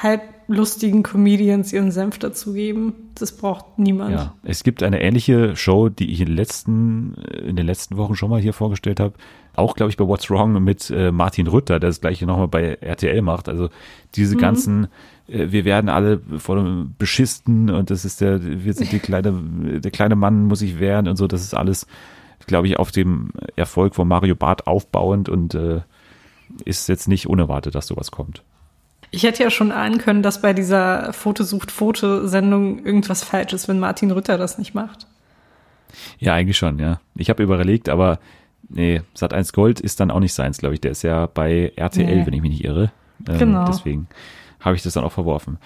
[0.03, 2.95] halblustigen Comedians ihren Senf dazugeben.
[3.15, 4.13] Das braucht niemand.
[4.13, 7.15] Ja, es gibt eine ähnliche Show, die ich in den letzten,
[7.47, 9.15] in den letzten Wochen schon mal hier vorgestellt habe.
[9.57, 12.75] Auch, glaube ich, bei What's Wrong mit äh, Martin Rütter, der das gleiche nochmal bei
[12.81, 13.49] RTL macht.
[13.49, 13.69] Also
[14.17, 14.89] diese ganzen, äh,
[15.27, 19.33] wir werden alle von beschisten und das ist der, wir sind die kleine,
[19.81, 21.27] der kleine Mann muss sich wehren und so.
[21.27, 21.87] Das ist alles,
[22.47, 25.81] glaube ich, auf dem Erfolg von Mario Barth aufbauend und äh,
[26.65, 28.43] ist jetzt nicht unerwartet, dass sowas kommt.
[29.11, 34.11] Ich hätte ja schon ahnen können, dass bei dieser Foto-sucht-Foto-Sendung irgendwas falsch ist, wenn Martin
[34.11, 35.07] Rütter das nicht macht.
[36.19, 37.01] Ja, eigentlich schon, ja.
[37.15, 38.19] Ich habe überlegt, aber
[38.69, 40.81] nee, Sat1 Gold ist dann auch nicht seins, glaube ich.
[40.81, 42.27] Der ist ja bei RTL, Nee.
[42.27, 42.91] wenn ich mich nicht irre.
[43.29, 43.65] Ähm, Genau.
[43.67, 44.09] Deswegen
[44.65, 45.59] habe ich das dann auch verworfen.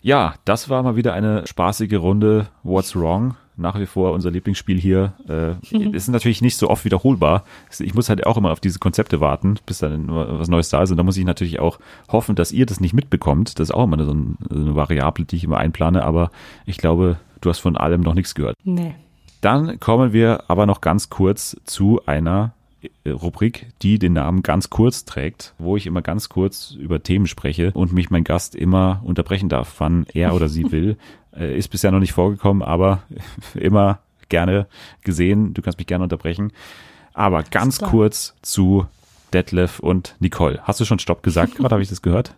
[0.00, 3.34] Ja, das war mal wieder eine spaßige Runde What's Wrong.
[3.60, 5.14] Nach wie vor unser Lieblingsspiel hier.
[5.28, 5.54] Äh,
[5.90, 7.42] ist natürlich nicht so oft wiederholbar.
[7.80, 10.92] Ich muss halt auch immer auf diese Konzepte warten, bis dann was Neues da ist.
[10.92, 13.58] Und da muss ich natürlich auch hoffen, dass ihr das nicht mitbekommt.
[13.58, 16.04] Das ist auch immer so ein- so eine Variable, die ich immer einplane.
[16.04, 16.30] Aber
[16.66, 18.54] ich glaube, du hast von allem noch nichts gehört.
[18.62, 18.94] Nee.
[19.40, 22.52] Dann kommen wir aber noch ganz kurz zu einer
[23.06, 27.72] Rubrik, die den Namen ganz kurz trägt, wo ich immer ganz kurz über Themen spreche
[27.72, 30.96] und mich mein Gast immer unterbrechen darf, wann er oder sie will.
[31.36, 33.02] Äh, ist bisher noch nicht vorgekommen, aber
[33.54, 34.66] immer gerne
[35.02, 35.54] gesehen.
[35.54, 36.52] Du kannst mich gerne unterbrechen.
[37.14, 38.86] Aber ganz kurz zu
[39.32, 40.60] Detlef und Nicole.
[40.62, 41.56] Hast du schon Stopp gesagt?
[41.56, 42.34] Gerade habe ich das gehört.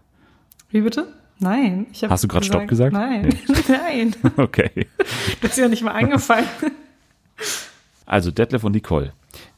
[0.70, 1.12] Wie bitte?
[1.38, 1.86] Nein.
[1.92, 2.92] Ich Hast du gerade Stopp gesagt?
[2.92, 3.28] Nein.
[3.46, 3.54] Nee.
[3.68, 4.14] Nein.
[4.36, 4.86] okay.
[5.40, 6.46] Das ist ja nicht mal eingefallen.
[8.06, 9.12] Also Detlef und Nicole.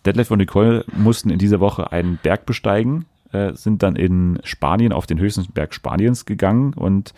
[0.04, 4.92] Detlef und Nicole mussten in dieser Woche einen Berg besteigen, äh, sind dann in Spanien
[4.92, 7.14] auf den höchsten Berg Spaniens gegangen und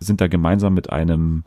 [0.00, 1.44] sind da gemeinsam mit einem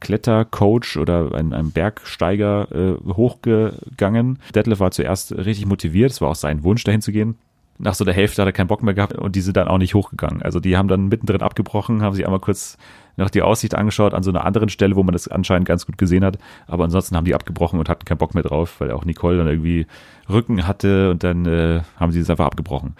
[0.00, 4.38] Klettercoach oder einem, einem Bergsteiger äh, hochgegangen.
[4.54, 7.36] Detlef war zuerst richtig motiviert, es war auch sein Wunsch, dahin zu gehen.
[7.78, 9.78] Nach so der Hälfte hat er keinen Bock mehr gehabt und die sind dann auch
[9.78, 10.42] nicht hochgegangen.
[10.42, 12.78] Also die haben dann mittendrin abgebrochen, haben sich einmal kurz
[13.16, 15.98] noch die Aussicht angeschaut an so einer anderen Stelle, wo man das anscheinend ganz gut
[15.98, 16.38] gesehen hat.
[16.66, 19.48] Aber ansonsten haben die abgebrochen und hatten keinen Bock mehr drauf, weil auch Nicole dann
[19.48, 19.86] irgendwie
[20.28, 22.94] Rücken hatte und dann äh, haben sie es einfach abgebrochen.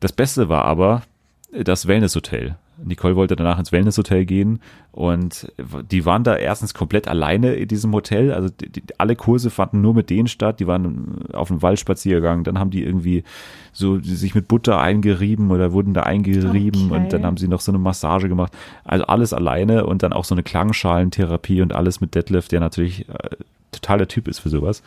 [0.00, 1.02] Das Beste war aber
[1.52, 2.56] das Wellness-Hotel.
[2.82, 4.60] Nicole wollte danach ins Wellness-Hotel gehen
[4.92, 5.52] und
[5.90, 8.32] die waren da erstens komplett alleine in diesem Hotel.
[8.32, 10.60] Also die, die, alle Kurse fanden nur mit denen statt.
[10.60, 12.44] Die waren auf einem Waldspaziergang.
[12.44, 13.24] Dann haben die irgendwie
[13.72, 16.96] so sich mit Butter eingerieben oder wurden da eingerieben okay.
[16.96, 18.52] und dann haben sie noch so eine Massage gemacht.
[18.84, 23.08] Also alles alleine und dann auch so eine Klangschalentherapie und alles mit Deadlift, der natürlich
[23.08, 23.36] äh,
[23.72, 24.82] total der Typ ist für sowas.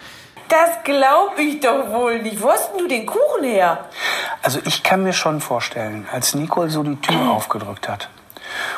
[0.49, 2.41] Das glaube ich doch wohl nicht.
[2.41, 3.85] Wo hast du den Kuchen her?
[4.41, 8.09] Also ich kann mir schon vorstellen, als Nicole so die Tür aufgedrückt hat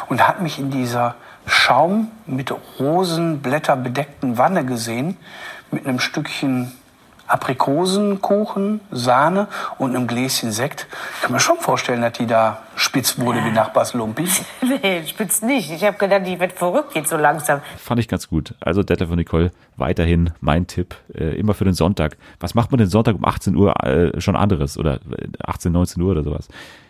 [0.07, 1.15] und hat mich in dieser
[1.45, 5.17] Schaum mit Rosenblätter bedeckten Wanne gesehen,
[5.72, 6.78] mit einem Stückchen
[7.30, 10.88] Aprikosenkuchen, Sahne und einem Gläschen Sekt.
[11.15, 14.27] Ich kann mir schon vorstellen, dass die da spitz wurde wie Nachbarslumpi.
[14.82, 15.71] nee, spitz nicht.
[15.71, 17.61] Ich habe gedacht, die wird verrückt jetzt so langsam.
[17.77, 18.55] Fand ich ganz gut.
[18.59, 22.17] Also Detlef und Nicole, weiterhin mein Tipp, äh, immer für den Sonntag.
[22.39, 24.99] Was macht man den Sonntag um 18 Uhr äh, schon anderes oder
[25.45, 26.47] 18, äh, 19 Uhr oder sowas?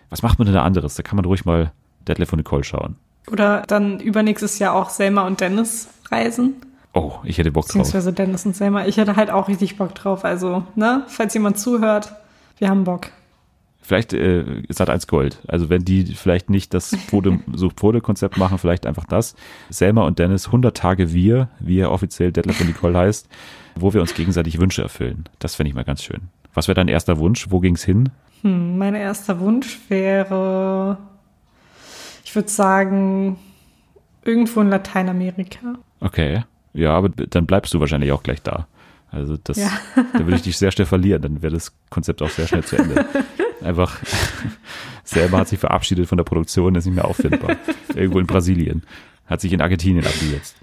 [0.09, 0.95] Was macht man denn da anderes?
[0.95, 1.71] Da kann man ruhig mal
[2.07, 2.95] Detlef und Nicole schauen.
[3.31, 6.55] Oder dann übernächstes Jahr auch Selma und Dennis reisen.
[6.93, 7.73] Oh, ich hätte Bock drauf.
[7.73, 8.85] Beziehungsweise Dennis und Selma.
[8.85, 10.25] Ich hätte halt auch richtig Bock drauf.
[10.25, 12.13] Also, ne, falls jemand zuhört,
[12.57, 13.11] wir haben Bock.
[13.81, 15.39] Vielleicht äh, ist halt eins Gold.
[15.47, 19.35] Also wenn die vielleicht nicht das Foto, so Fotokonzept machen, vielleicht einfach das.
[19.69, 23.27] Selma und Dennis, 100 Tage wir, wie er offiziell Detlef und Nicole heißt,
[23.75, 25.25] wo wir uns gegenseitig Wünsche erfüllen.
[25.39, 26.29] Das fände ich mal ganz schön.
[26.53, 27.47] Was wäre dein erster Wunsch?
[27.49, 28.09] Wo ging's hin?
[28.41, 30.97] Hm, mein erster Wunsch wäre,
[32.23, 33.37] ich würde sagen,
[34.23, 35.75] irgendwo in Lateinamerika.
[35.99, 36.43] Okay.
[36.73, 38.67] Ja, aber dann bleibst du wahrscheinlich auch gleich da.
[39.11, 39.71] Also das, ja.
[40.13, 42.77] da würde ich dich sehr schnell verlieren, dann wäre das Konzept auch sehr schnell zu
[42.77, 43.05] Ende.
[43.61, 43.97] Einfach
[45.03, 47.57] selber hat sich verabschiedet von der Produktion, ist nicht mehr auffindbar.
[47.93, 48.83] Irgendwo in Brasilien.
[49.25, 50.55] Hat sich in Argentinien abgesetzt.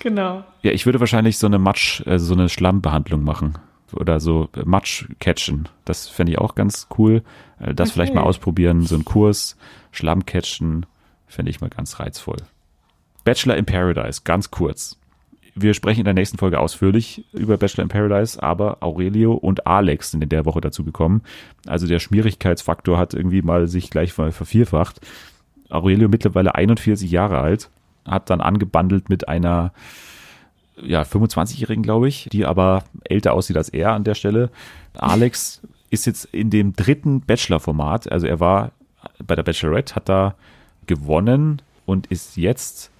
[0.00, 0.44] Genau.
[0.62, 3.54] Ja, ich würde wahrscheinlich so eine Matsch, also so eine Schlammbehandlung machen.
[3.92, 5.68] Oder so Matsch catchen.
[5.84, 7.22] Das fände ich auch ganz cool.
[7.58, 7.94] Äh, das okay.
[7.94, 8.82] vielleicht mal ausprobieren.
[8.82, 9.56] So ein Kurs,
[9.92, 10.86] Schlamm catchen,
[11.26, 12.38] fände ich mal ganz reizvoll.
[13.24, 14.98] Bachelor in Paradise, ganz kurz.
[15.58, 20.10] Wir sprechen in der nächsten Folge ausführlich über Bachelor in Paradise, aber Aurelio und Alex
[20.10, 21.22] sind in der Woche dazu gekommen.
[21.66, 25.00] Also der Schwierigkeitsfaktor hat irgendwie mal sich gleich mal vervierfacht.
[25.70, 27.70] Aurelio mittlerweile 41 Jahre alt,
[28.04, 29.72] hat dann angebandelt mit einer
[30.82, 34.50] ja, 25-Jährigen, glaube ich, die aber älter aussieht als er an der Stelle.
[34.92, 38.72] Alex ist jetzt in dem dritten Bachelor-Format, also er war
[39.24, 40.34] bei der Bachelorette, hat da
[40.86, 42.90] gewonnen und ist jetzt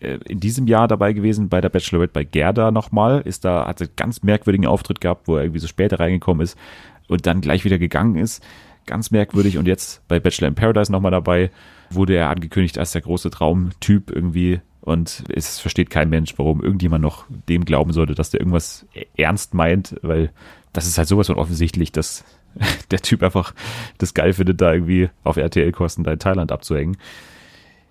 [0.00, 3.90] in diesem Jahr dabei gewesen bei der Bachelorette bei Gerda nochmal, ist da, hat einen
[3.96, 6.56] ganz merkwürdigen Auftritt gehabt, wo er irgendwie so später reingekommen ist
[7.08, 8.44] und dann gleich wieder gegangen ist.
[8.86, 11.50] Ganz merkwürdig und jetzt bei Bachelor in Paradise nochmal dabei,
[11.90, 17.02] wurde er angekündigt als der große Traumtyp irgendwie und es versteht kein Mensch, warum irgendjemand
[17.02, 18.86] noch dem glauben sollte, dass der irgendwas
[19.16, 20.30] ernst meint, weil
[20.72, 22.24] das ist halt sowas von offensichtlich, dass
[22.90, 23.52] der Typ einfach
[23.98, 26.96] das geil findet, da irgendwie auf RTL-Kosten da in Thailand abzuhängen.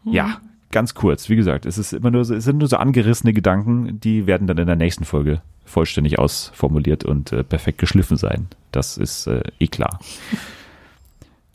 [0.06, 0.40] Ja,
[0.72, 4.00] ganz kurz, wie gesagt, es ist immer nur so, es sind nur so angerissene Gedanken,
[4.00, 8.48] die werden dann in der nächsten Folge vollständig ausformuliert und äh, perfekt geschliffen sein.
[8.72, 10.00] Das ist äh, eh klar.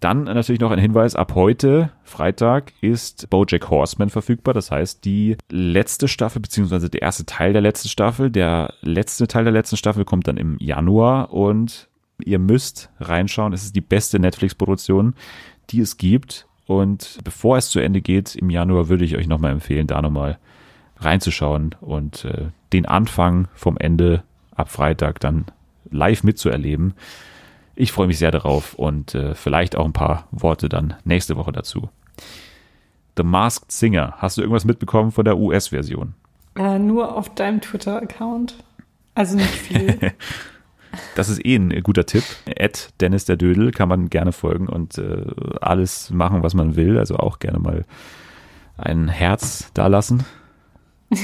[0.03, 4.53] Dann natürlich noch ein Hinweis, ab heute, Freitag, ist Bojack Horseman verfügbar.
[4.53, 9.45] Das heißt, die letzte Staffel, beziehungsweise der erste Teil der letzten Staffel, der letzte Teil
[9.45, 11.89] der letzten Staffel kommt dann im Januar und
[12.19, 13.53] ihr müsst reinschauen.
[13.53, 15.15] Es ist die beste Netflix-Produktion,
[15.71, 16.49] die es gibt.
[16.67, 20.39] Und bevor es zu Ende geht im Januar, würde ich euch nochmal empfehlen, da nochmal
[20.99, 24.23] reinzuschauen und äh, den Anfang vom Ende
[24.55, 25.47] ab Freitag dann
[25.91, 26.95] live mitzuerleben.
[27.75, 31.53] Ich freue mich sehr darauf und äh, vielleicht auch ein paar Worte dann nächste Woche
[31.53, 31.89] dazu.
[33.17, 34.15] The Masked Singer.
[34.19, 36.15] Hast du irgendwas mitbekommen von der US-Version?
[36.57, 38.55] Äh, nur auf deinem Twitter-Account.
[39.15, 40.13] Also nicht viel.
[41.15, 42.25] Das ist eh ein guter Tipp.
[42.47, 45.25] Ed Dennis der Dödel kann man gerne folgen und äh,
[45.61, 46.99] alles machen, was man will.
[46.99, 47.85] Also auch gerne mal
[48.77, 50.25] ein Herz dalassen.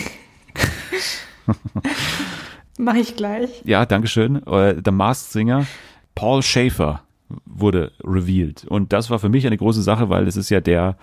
[2.78, 3.62] Mache ich gleich.
[3.64, 4.46] Ja, Dankeschön.
[4.46, 5.66] Äh, The Masked Singer,
[6.14, 7.02] Paul Schaefer
[7.44, 8.64] wurde revealed.
[8.64, 10.96] Und das war für mich eine große Sache, weil es ist ja der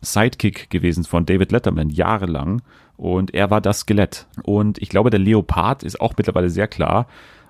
[0.00, 2.62] Sidekick gewesen von David Letterman jahrelang.
[2.96, 4.26] Und er war das Skelett.
[4.42, 7.06] Und ich glaube, der Leopard ist auch mittlerweile sehr klar.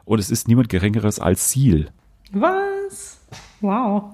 [0.09, 1.91] Und es ist niemand Geringeres als Seal.
[2.33, 3.21] Was?
[3.61, 4.05] Wow.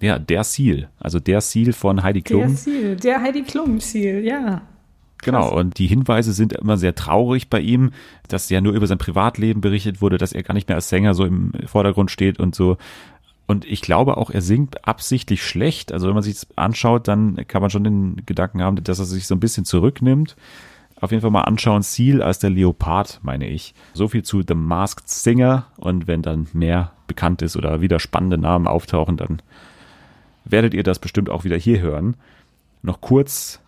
[0.00, 0.88] Ja, der Seal.
[0.98, 2.40] Also der Seal von Heidi Klum.
[2.40, 4.62] Der Seal, der Heidi Klum Seal, ja.
[5.18, 7.90] Genau, und die Hinweise sind immer sehr traurig bei ihm,
[8.28, 11.12] dass ja nur über sein Privatleben berichtet wurde, dass er gar nicht mehr als Sänger
[11.12, 12.78] so im Vordergrund steht und so.
[13.46, 15.92] Und ich glaube auch, er singt absichtlich schlecht.
[15.92, 19.04] Also wenn man sich das anschaut, dann kann man schon den Gedanken haben, dass er
[19.04, 20.34] sich so ein bisschen zurücknimmt.
[21.00, 23.74] Auf jeden Fall mal anschauen, Ziel als der Leopard, meine ich.
[23.94, 25.66] So viel zu The Masked Singer.
[25.78, 29.40] Und wenn dann mehr bekannt ist oder wieder spannende Namen auftauchen, dann
[30.44, 32.16] werdet ihr das bestimmt auch wieder hier hören.
[32.82, 33.60] Noch kurz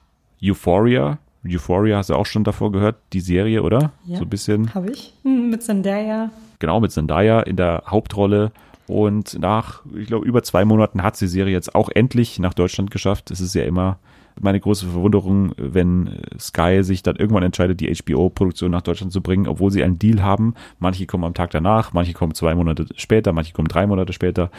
[0.43, 1.19] Euphoria.
[1.47, 3.93] Euphoria hast du auch schon davor gehört, die Serie, oder?
[4.05, 4.75] Ja, so ein bisschen.
[4.75, 5.15] Habe ich.
[5.23, 6.31] Hm, Mit Zendaya.
[6.59, 8.53] Genau, mit Zendaya in der Hauptrolle.
[8.87, 12.91] Und nach, ich glaube, über zwei Monaten hat die Serie jetzt auch endlich nach Deutschland
[12.91, 13.31] geschafft.
[13.31, 13.99] Es ist ja immer
[14.41, 19.47] meine große Verwunderung, wenn Sky sich dann irgendwann entscheidet, die HBO-Produktion nach Deutschland zu bringen,
[19.47, 20.55] obwohl sie einen Deal haben.
[20.79, 24.51] Manche kommen am Tag danach, manche kommen zwei Monate später, manche kommen drei Monate später.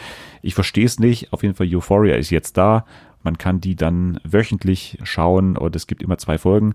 [0.42, 1.32] Ich verstehe es nicht.
[1.32, 2.84] Auf jeden Fall, Euphoria ist jetzt da.
[3.22, 6.74] Man kann die dann wöchentlich schauen und es gibt immer zwei Folgen.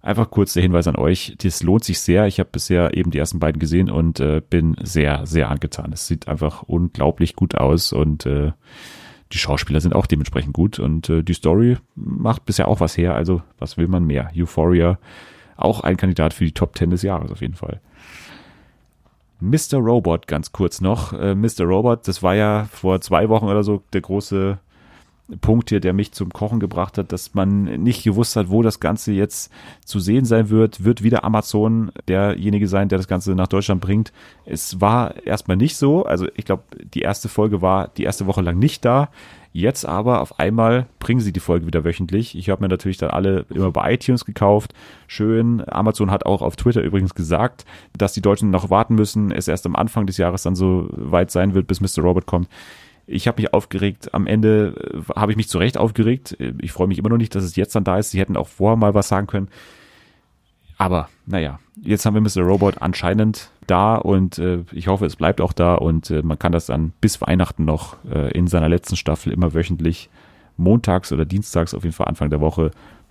[0.00, 2.28] Einfach kurz der Hinweis an euch, das lohnt sich sehr.
[2.28, 5.92] Ich habe bisher eben die ersten beiden gesehen und äh, bin sehr, sehr angetan.
[5.92, 8.52] Es sieht einfach unglaublich gut aus und äh,
[9.32, 13.14] die Schauspieler sind auch dementsprechend gut und äh, die Story macht bisher auch was her.
[13.14, 14.30] Also was will man mehr?
[14.36, 14.98] Euphoria,
[15.56, 17.80] auch ein Kandidat für die Top 10 des Jahres auf jeden Fall.
[19.40, 19.78] Mr.
[19.78, 21.12] Robot ganz kurz noch.
[21.12, 21.64] Äh, Mr.
[21.64, 24.58] Robot, das war ja vor zwei Wochen oder so der große
[25.40, 28.78] Punkt hier, der mich zum Kochen gebracht hat, dass man nicht gewusst hat, wo das
[28.78, 29.50] Ganze jetzt
[29.84, 30.84] zu sehen sein wird.
[30.84, 34.12] Wird wieder Amazon derjenige sein, der das Ganze nach Deutschland bringt?
[34.44, 36.04] Es war erstmal nicht so.
[36.04, 36.62] Also ich glaube,
[36.94, 39.08] die erste Folge war die erste Woche lang nicht da.
[39.56, 42.36] Jetzt aber auf einmal bringen sie die Folge wieder wöchentlich.
[42.36, 44.74] Ich habe mir natürlich dann alle immer bei iTunes gekauft.
[45.06, 45.66] Schön.
[45.66, 47.64] Amazon hat auch auf Twitter übrigens gesagt,
[47.96, 51.30] dass die Deutschen noch warten müssen, es erst am Anfang des Jahres dann so weit
[51.30, 52.02] sein wird, bis Mr.
[52.02, 52.50] Robot kommt.
[53.06, 54.14] Ich habe mich aufgeregt.
[54.14, 56.36] Am Ende äh, habe ich mich zu Recht aufgeregt.
[56.60, 58.10] Ich freue mich immer noch nicht, dass es jetzt dann da ist.
[58.10, 59.48] Sie hätten auch vorher mal was sagen können.
[60.78, 62.46] Aber naja, jetzt haben wir Mr.
[62.46, 66.52] Robot anscheinend da und äh, ich hoffe, es bleibt auch da und äh, man kann
[66.52, 70.10] das dann bis Weihnachten noch äh, in seiner letzten Staffel immer wöchentlich
[70.56, 72.70] montags oder dienstags, auf jeden Fall Anfang der Woche,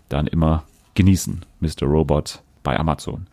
[0.10, 1.42] dann immer genießen.
[1.60, 1.88] Mr.
[1.88, 3.28] Robot bei Amazon.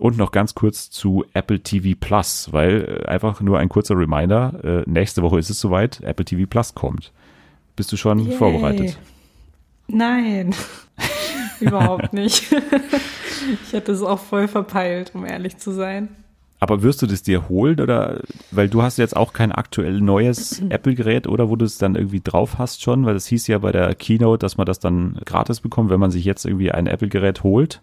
[0.00, 4.84] Und noch ganz kurz zu Apple TV Plus, weil äh, einfach nur ein kurzer Reminder,
[4.86, 7.12] äh, nächste Woche ist es soweit, Apple TV Plus kommt.
[7.76, 8.36] Bist du schon Yay.
[8.36, 8.98] vorbereitet?
[9.86, 10.54] Nein,
[11.60, 12.52] überhaupt nicht.
[13.62, 16.08] ich hätte es auch voll verpeilt, um ehrlich zu sein.
[16.60, 20.60] Aber wirst du das dir holen oder, weil du hast jetzt auch kein aktuell neues
[20.70, 23.70] Apple-Gerät oder wo du es dann irgendwie drauf hast schon, weil es hieß ja bei
[23.70, 27.42] der Keynote, dass man das dann gratis bekommt, wenn man sich jetzt irgendwie ein Apple-Gerät
[27.42, 27.82] holt.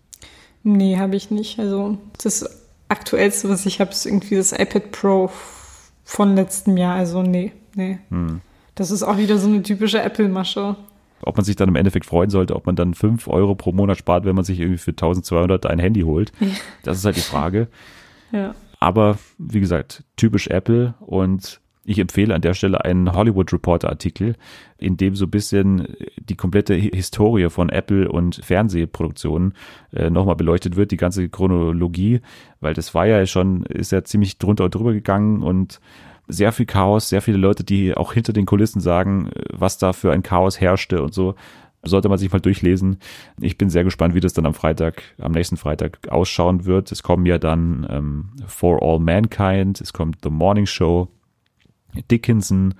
[0.64, 1.59] Nee, habe ich nicht.
[1.59, 5.32] Also das aktuellste, was ich habe, ist irgendwie das iPad Pro
[6.03, 6.95] von letztem Jahr.
[6.95, 7.99] Also nee, nee.
[8.09, 8.41] Hm.
[8.76, 10.76] Das ist auch wieder so eine typische Apple-Masche.
[11.24, 13.97] Ob man sich dann im Endeffekt freuen sollte, ob man dann 5 Euro pro Monat
[13.97, 16.32] spart, wenn man sich irgendwie für 1200 ein Handy holt.
[16.84, 17.68] Das ist halt die Frage.
[18.32, 18.55] Ja.
[18.80, 24.36] Aber wie gesagt, typisch Apple und ich empfehle an der Stelle einen Hollywood Reporter Artikel,
[24.77, 29.53] in dem so ein bisschen die komplette Historie von Apple und Fernsehproduktionen
[29.91, 32.21] äh, nochmal beleuchtet wird, die ganze Chronologie,
[32.59, 35.82] weil das war ja schon, ist ja ziemlich drunter und drüber gegangen und
[36.27, 40.11] sehr viel Chaos, sehr viele Leute, die auch hinter den Kulissen sagen, was da für
[40.11, 41.36] ein Chaos herrschte und so.
[41.84, 42.99] Sollte man sich mal durchlesen.
[43.39, 46.91] Ich bin sehr gespannt, wie das dann am Freitag, am nächsten Freitag ausschauen wird.
[46.91, 51.07] Es kommen ja dann ähm, For All Mankind, es kommt The Morning Show,
[52.10, 52.76] Dickinson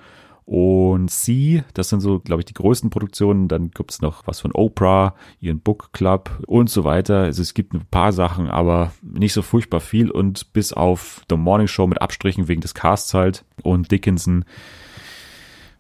[0.46, 3.48] und Sie, das sind so, glaube ich, die größten Produktionen.
[3.48, 7.20] Dann gibt es noch was von Oprah, ihren Book Club und so weiter.
[7.20, 10.12] Also es gibt ein paar Sachen, aber nicht so furchtbar viel.
[10.12, 14.44] Und bis auf The Morning Show mit Abstrichen wegen des Casts halt und Dickinson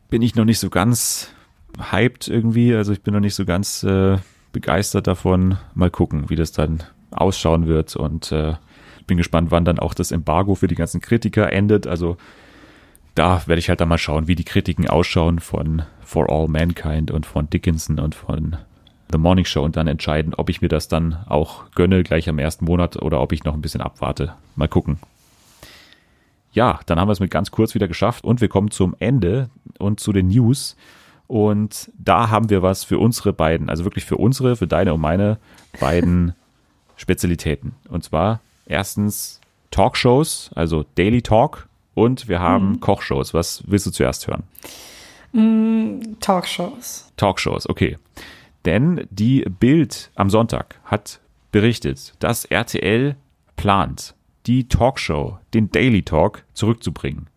[0.10, 1.34] bin ich noch nicht so ganz
[1.92, 2.74] hyped irgendwie.
[2.74, 4.18] Also ich bin noch nicht so ganz äh,
[4.54, 5.58] begeistert davon.
[5.74, 7.96] Mal gucken, wie das dann ausschauen wird.
[7.96, 8.54] Und äh,
[9.08, 11.88] bin gespannt, wann dann auch das Embargo für die ganzen Kritiker endet.
[11.88, 12.18] Also
[13.16, 17.12] da werde ich halt dann mal schauen, wie die Kritiken ausschauen von For All Mankind
[17.12, 18.58] und von Dickinson und von
[19.12, 22.40] The Morning Show und dann entscheiden, ob ich mir das dann auch gönne gleich am
[22.40, 24.34] ersten Monat oder ob ich noch ein bisschen abwarte.
[24.56, 25.00] Mal gucken.
[26.54, 29.50] ja, dann haben wir es mit ganz kurz wieder geschafft und wir kommen zum Ende
[29.80, 30.76] und zu den News.
[31.28, 35.00] Und da haben wir was für unsere beiden, also wirklich für unsere, für deine und
[35.00, 35.38] meine
[35.80, 36.34] beiden
[36.98, 37.74] Spezialitäten.
[37.88, 39.40] Und zwar erstens
[39.72, 43.34] Talkshows, also Daily Talk und wir haben Kochshows.
[43.34, 44.44] Was willst du zuerst hören?
[46.20, 47.12] Talkshows.
[47.18, 47.98] Talkshows, okay.
[48.66, 51.20] Denn die Bild am Sonntag hat
[51.52, 53.16] berichtet, dass RTL
[53.56, 54.14] plant,
[54.46, 57.28] die Talkshow, den Daily Talk zurückzubringen.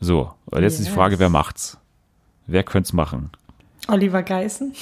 [0.00, 0.94] So, und jetzt ist die Yes.
[0.94, 1.78] Frage, wer macht's?
[2.46, 3.30] Wer könnte machen?
[3.88, 4.74] Oliver Geißen.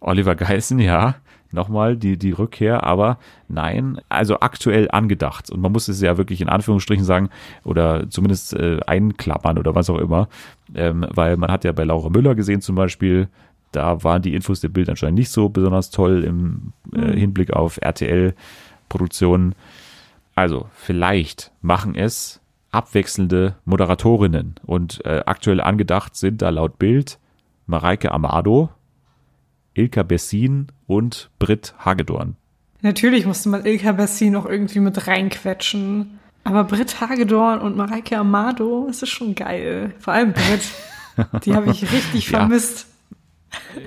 [0.00, 1.16] Oliver Geißen, ja,
[1.52, 5.50] nochmal die, die Rückkehr, aber nein, also aktuell angedacht.
[5.50, 7.30] Und man muss es ja wirklich in Anführungsstrichen sagen
[7.64, 10.28] oder zumindest äh, einklappern oder was auch immer,
[10.74, 13.28] ähm, weil man hat ja bei Laura Müller gesehen zum Beispiel,
[13.72, 17.78] da waren die Infos der Bild anscheinend nicht so besonders toll im äh, Hinblick auf
[17.80, 19.54] RTL-Produktionen.
[20.34, 22.40] Also vielleicht machen es
[22.72, 27.18] abwechselnde Moderatorinnen und äh, aktuell angedacht sind da laut Bild
[27.66, 28.70] Mareike Amado,
[29.80, 32.36] Ilka Bessin und Britt Hagedorn.
[32.82, 36.18] Natürlich musste man Ilka Bessin noch irgendwie mit reinquetschen.
[36.44, 39.94] Aber Britt Hagedorn und Mareike Amado, das ist schon geil.
[39.98, 40.62] Vor allem Britt.
[41.44, 42.38] Die habe ich richtig Ja.
[42.40, 42.86] vermisst.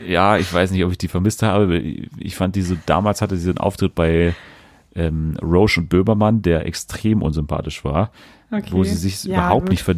[0.07, 1.79] Ja, ich weiß nicht, ob ich die vermisst habe.
[1.79, 4.35] Ich fand diese, damals hatte sie einen Auftritt bei
[4.93, 8.11] ähm, Roche und Böbermann, der extrem unsympathisch war,
[8.51, 8.67] Okay.
[8.71, 9.95] wo sie sich Ja, überhaupt nicht ver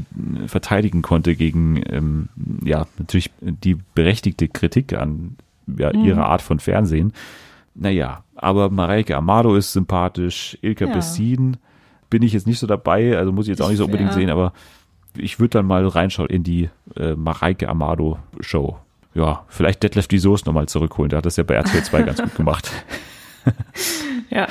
[0.47, 2.29] verteidigen konnte gegen, ähm,
[2.63, 5.35] ja, natürlich die berechtigte Kritik an
[5.77, 6.05] ja, Mhm.
[6.05, 7.13] ihrer Art von Fernsehen.
[7.73, 10.93] Naja, aber Mareike Amado ist sympathisch, Ilka Ja.
[10.93, 11.57] Bessin
[12.09, 14.15] bin ich jetzt nicht so dabei, also muss ich jetzt auch nicht so unbedingt Ja.
[14.15, 14.53] sehen, aber
[15.17, 18.77] ich würde dann mal reinschauen in die äh, Mareike Amado Show.
[19.13, 22.21] Ja, vielleicht Detlef die Soße nochmal zurückholen, der hat das ja bei RTL 2 ganz
[22.21, 22.71] gut gemacht.
[24.29, 24.47] Ja.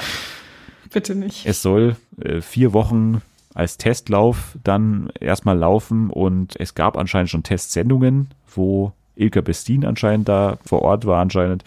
[0.93, 1.45] Bitte nicht.
[1.47, 3.21] Es soll äh, vier Wochen
[3.55, 10.29] als Testlauf dann erstmal laufen und es gab anscheinend schon Testsendungen, wo Ilka Bestin anscheinend
[10.29, 11.65] da vor Ort war anscheinend.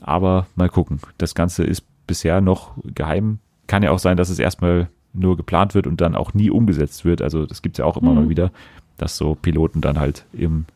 [0.00, 1.00] Aber mal gucken.
[1.18, 3.38] Das Ganze ist bisher noch geheim.
[3.66, 7.04] Kann ja auch sein, dass es erstmal nur geplant wird und dann auch nie umgesetzt
[7.04, 7.22] wird.
[7.22, 8.50] Also das gibt's ja auch immer mal wieder,
[8.96, 10.66] dass so Piloten dann halt im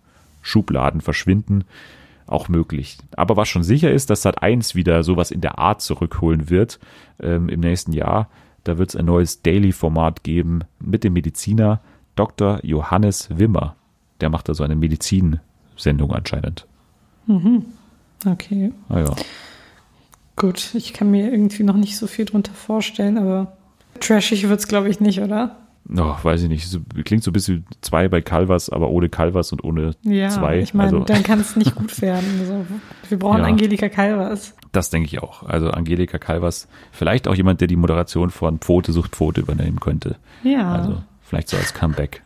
[0.43, 1.65] Schubladen verschwinden.
[2.27, 2.99] Auch möglich.
[3.17, 6.79] Aber was schon sicher ist, dass Sat 1 wieder sowas in der Art zurückholen wird
[7.21, 8.29] ähm, im nächsten Jahr.
[8.65, 11.81] Da wird es ein neues Daily-Format geben mit dem Mediziner
[12.17, 12.61] Dr.
[12.63, 13.77] Johannes Wimmer.
[14.23, 14.77] Der macht da so eine
[15.75, 16.67] Medizinsendung anscheinend.
[18.27, 18.73] Okay.
[18.89, 19.15] Ah ja.
[20.37, 23.57] Gut, ich kann mir irgendwie noch nicht so viel drunter vorstellen, aber
[24.01, 25.57] trashig wird's glaube ich, nicht, oder?
[25.97, 26.67] Oh, weiß ich nicht.
[27.05, 30.59] Klingt so ein bisschen zwei bei Calvas, aber ohne Calvas und ohne Ja, zwei.
[30.61, 32.25] ich meine, also, dann kann es nicht gut werden.
[32.41, 32.67] Also,
[33.11, 33.45] wir brauchen Ja.
[33.45, 34.55] Angelika Calvas.
[34.73, 35.43] das denke ich auch.
[35.43, 40.17] Also Angelika Calvas, vielleicht auch jemand, der die Moderation von Pfote sucht Pfote übernehmen könnte.
[40.43, 40.73] Ja.
[40.73, 42.23] Also vielleicht so als Comeback.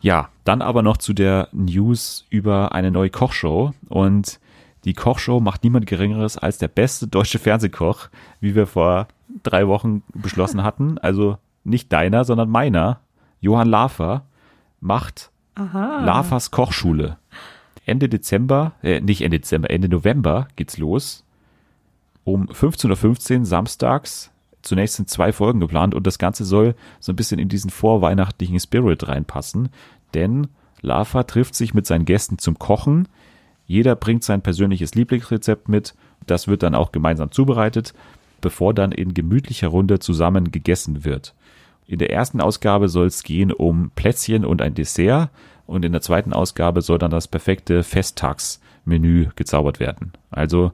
[0.00, 3.72] Ja, dann aber noch zu der News über eine neue Kochshow.
[3.88, 4.40] Und
[4.84, 8.08] die Kochshow macht niemand Geringeres als der beste deutsche Fernsehkoch,
[8.40, 9.08] wie wir vor
[9.42, 10.98] drei Wochen beschlossen hatten.
[10.98, 13.00] Also nicht deiner, sondern meiner.
[13.40, 14.24] Johann Lafer
[14.80, 15.30] macht
[16.04, 17.18] Lafers Kochschule.
[17.84, 21.24] Ende Dezember, äh, nicht Ende Dezember, Ende November geht's los.
[22.24, 24.30] Um 15.15 Uhr samstags.
[24.62, 28.58] Zunächst sind zwei Folgen geplant und das Ganze soll so ein bisschen in diesen vorweihnachtlichen
[28.58, 29.68] Spirit reinpassen.
[30.16, 30.48] Denn
[30.80, 33.06] Lava trifft sich mit seinen Gästen zum Kochen.
[33.66, 35.94] Jeder bringt sein persönliches Lieblingsrezept mit.
[36.26, 37.92] Das wird dann auch gemeinsam zubereitet,
[38.40, 41.34] bevor dann in gemütlicher Runde zusammen gegessen wird.
[41.86, 45.28] In der ersten Ausgabe soll es gehen um Plätzchen und ein Dessert
[45.66, 50.12] und in der zweiten Ausgabe soll dann das perfekte Festtagsmenü gezaubert werden.
[50.30, 50.72] Also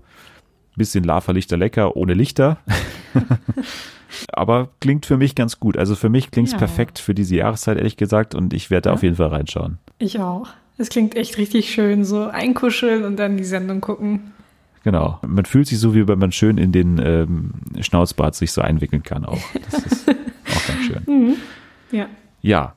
[0.77, 2.59] bisschen Lava-Lichter lecker ohne Lichter.
[4.33, 5.77] Aber klingt für mich ganz gut.
[5.77, 6.59] Also für mich klingt es Ja.
[6.59, 8.35] perfekt für diese Jahreszeit, ehrlich gesagt.
[8.35, 9.79] Und ich werde da auf jeden Fall reinschauen.
[9.99, 10.49] Ich auch.
[10.79, 14.33] Es klingt echt richtig schön, so einkuscheln und dann die Sendung gucken.
[14.85, 15.19] Genau.
[15.27, 19.03] Man fühlt sich so, wie wenn man schön in den ähm, Schnauzbart sich so einwickeln
[19.03, 19.39] kann auch.
[19.71, 21.37] Das ist auch ganz schön.
[21.93, 22.07] Ja.
[22.43, 22.75] Ja.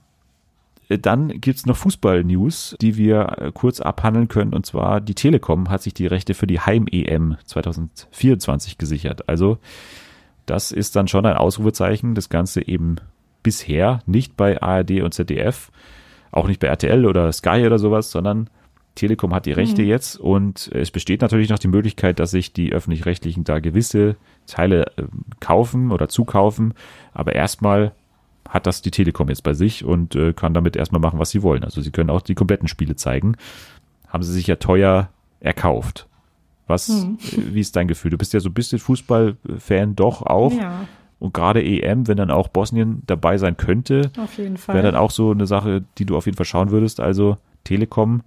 [0.89, 4.53] Dann gibt's noch Fußball-News, die wir äh, kurz abhandeln können.
[4.53, 9.27] Und zwar die Telekom hat sich die Rechte für die Heim-EM 2024 gesichert.
[9.27, 9.57] Also
[10.45, 12.13] das ist dann schon ein Ausrufezeichen.
[12.13, 12.97] Das Ganze eben
[13.41, 15.71] bisher nicht bei ARD und ZDF,
[16.31, 18.49] auch nicht bei RTL oder Sky oder sowas, sondern
[18.95, 22.71] Telekom hat die Rechte jetzt und es besteht natürlich noch die Möglichkeit, dass sich die
[22.71, 24.15] öffentlich-rechtlichen da gewisse
[24.47, 25.03] Teile äh,
[25.41, 26.73] kaufen oder zukaufen.
[27.13, 27.91] Aber erstmal
[28.55, 31.43] hat das die Telekom jetzt bei sich und äh, kann damit erstmal machen, was sie
[31.43, 31.65] wollen.
[31.65, 33.35] Also sie können auch die kompletten Spiele zeigen.
[34.07, 35.09] Haben sie sich ja teuer
[35.41, 36.07] erkauft.
[36.65, 37.05] Was, äh,
[37.51, 38.11] wie ist dein Gefühl?
[38.11, 40.53] Du bist ja so ein bisschen Fußballfan doch auch.
[40.53, 40.87] Ja.
[41.19, 44.09] Und gerade EM, wenn dann auch Bosnien dabei sein könnte,
[44.67, 47.01] wäre dann auch so eine Sache, die du auf jeden Fall schauen würdest.
[47.01, 48.21] Also Telekom,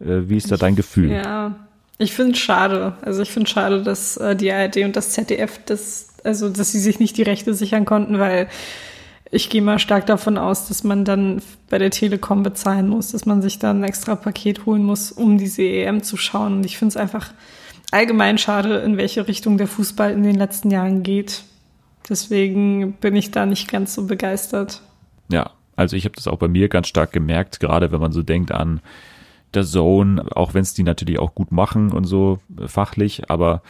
[0.00, 1.10] äh, wie ist da dein Gefühl?
[1.10, 1.56] Ja,
[1.98, 2.94] ich finde es schade.
[3.02, 6.80] Also ich finde schade, dass äh, die ARD und das ZDF das, also dass sie
[6.80, 8.46] sich nicht die Rechte sichern konnten, weil
[9.30, 13.26] ich gehe mal stark davon aus, dass man dann bei der Telekom bezahlen muss, dass
[13.26, 16.58] man sich dann ein extra Paket holen muss, um diese EM zu schauen.
[16.58, 17.32] Und ich finde es einfach
[17.90, 21.44] allgemein schade, in welche Richtung der Fußball in den letzten Jahren geht.
[22.08, 24.80] Deswegen bin ich da nicht ganz so begeistert.
[25.30, 28.22] Ja, also ich habe das auch bei mir ganz stark gemerkt, gerade wenn man so
[28.22, 28.80] denkt an
[29.54, 33.62] der Zone, auch wenn es die natürlich auch gut machen und so fachlich, aber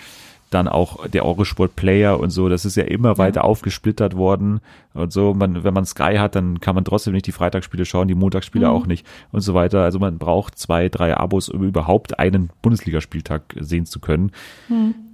[0.51, 4.61] dann auch der Eurosport Player und so, das ist ja immer weiter aufgesplittert worden
[4.95, 5.35] und so.
[5.35, 8.71] Man, wenn man Sky hat, dann kann man trotzdem nicht die Freitagsspiele schauen, die Montagsspiele
[8.71, 9.83] auch nicht und so weiter.
[9.83, 14.33] Also man braucht zwei, drei Abos, um überhaupt einen Bundesligaspieltag sehen zu können.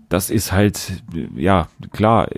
[0.09, 1.03] Das ist halt,
[1.35, 2.28] ja, klar,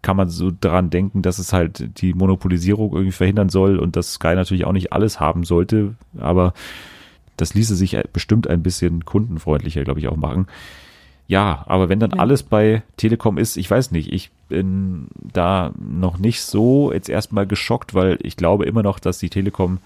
[0.00, 4.14] kann man so dran denken, dass es halt die Monopolisierung irgendwie verhindern soll und dass
[4.14, 6.54] Sky natürlich auch nicht alles haben sollte, aber
[7.36, 10.46] das ließe sich bestimmt ein bisschen kundenfreundlicher, glaube ich, auch machen.
[11.28, 16.18] Ja, aber wenn dann alles bei Telekom ist, ich weiß nicht, ich bin da noch
[16.18, 19.78] nicht so jetzt erstmal geschockt, weil ich glaube immer noch, dass die Telekom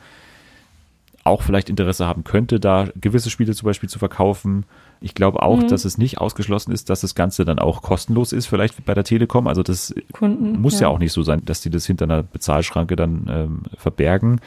[1.24, 4.64] auch vielleicht Interesse haben könnte, da gewisse Spiele zum Beispiel zu verkaufen.
[5.00, 8.46] Ich glaube auch, dass es nicht ausgeschlossen ist, dass das Ganze dann auch kostenlos ist,
[8.46, 9.48] vielleicht bei der Telekom.
[9.48, 10.82] Also das Kunden, muss ja.
[10.82, 10.88] ja.
[10.88, 14.40] auch nicht so sein, dass die das hinter einer Bezahlschranke dann ähm, verbergen.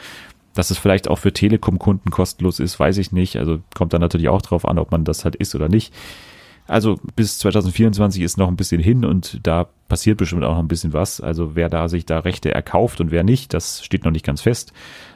[0.54, 3.36] Dass es vielleicht auch für Telekom-Kunden kostenlos ist, weiß ich nicht.
[3.36, 5.92] Also kommt dann natürlich auch drauf an, ob man das halt ist oder nicht.
[6.68, 10.68] Also bis 2024 ist noch ein bisschen hin und da passiert bestimmt auch noch ein
[10.68, 11.20] bisschen was.
[11.20, 14.42] Also wer da sich da Rechte erkauft und wer nicht, das steht noch nicht ganz
[14.42, 14.72] fest.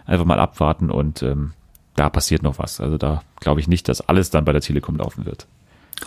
[0.07, 1.53] Einfach mal abwarten und ähm,
[1.97, 2.81] da passiert noch was.
[2.81, 5.47] Also da glaube ich nicht, dass alles dann bei der Telekom laufen wird.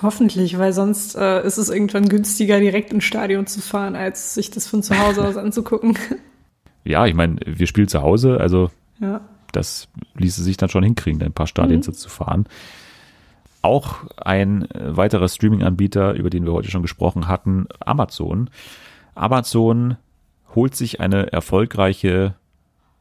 [0.02, 4.50] Hoffentlich, weil sonst äh, ist es irgendwann günstiger, direkt ins Stadion zu fahren, als sich
[4.50, 5.98] das von zu Hause aus anzugucken.
[6.84, 9.22] Ja, ich meine, wir spielen zu Hause, also ja.
[9.52, 11.94] das ließe sich dann schon hinkriegen, ein paar Stadien mhm.
[11.94, 12.46] zu fahren.
[13.64, 18.50] Auch ein äh, weiterer Streaming-Anbieter, über den wir heute schon gesprochen hatten, Amazon.
[19.16, 19.98] Amazon
[20.54, 22.36] holt sich eine erfolgreiche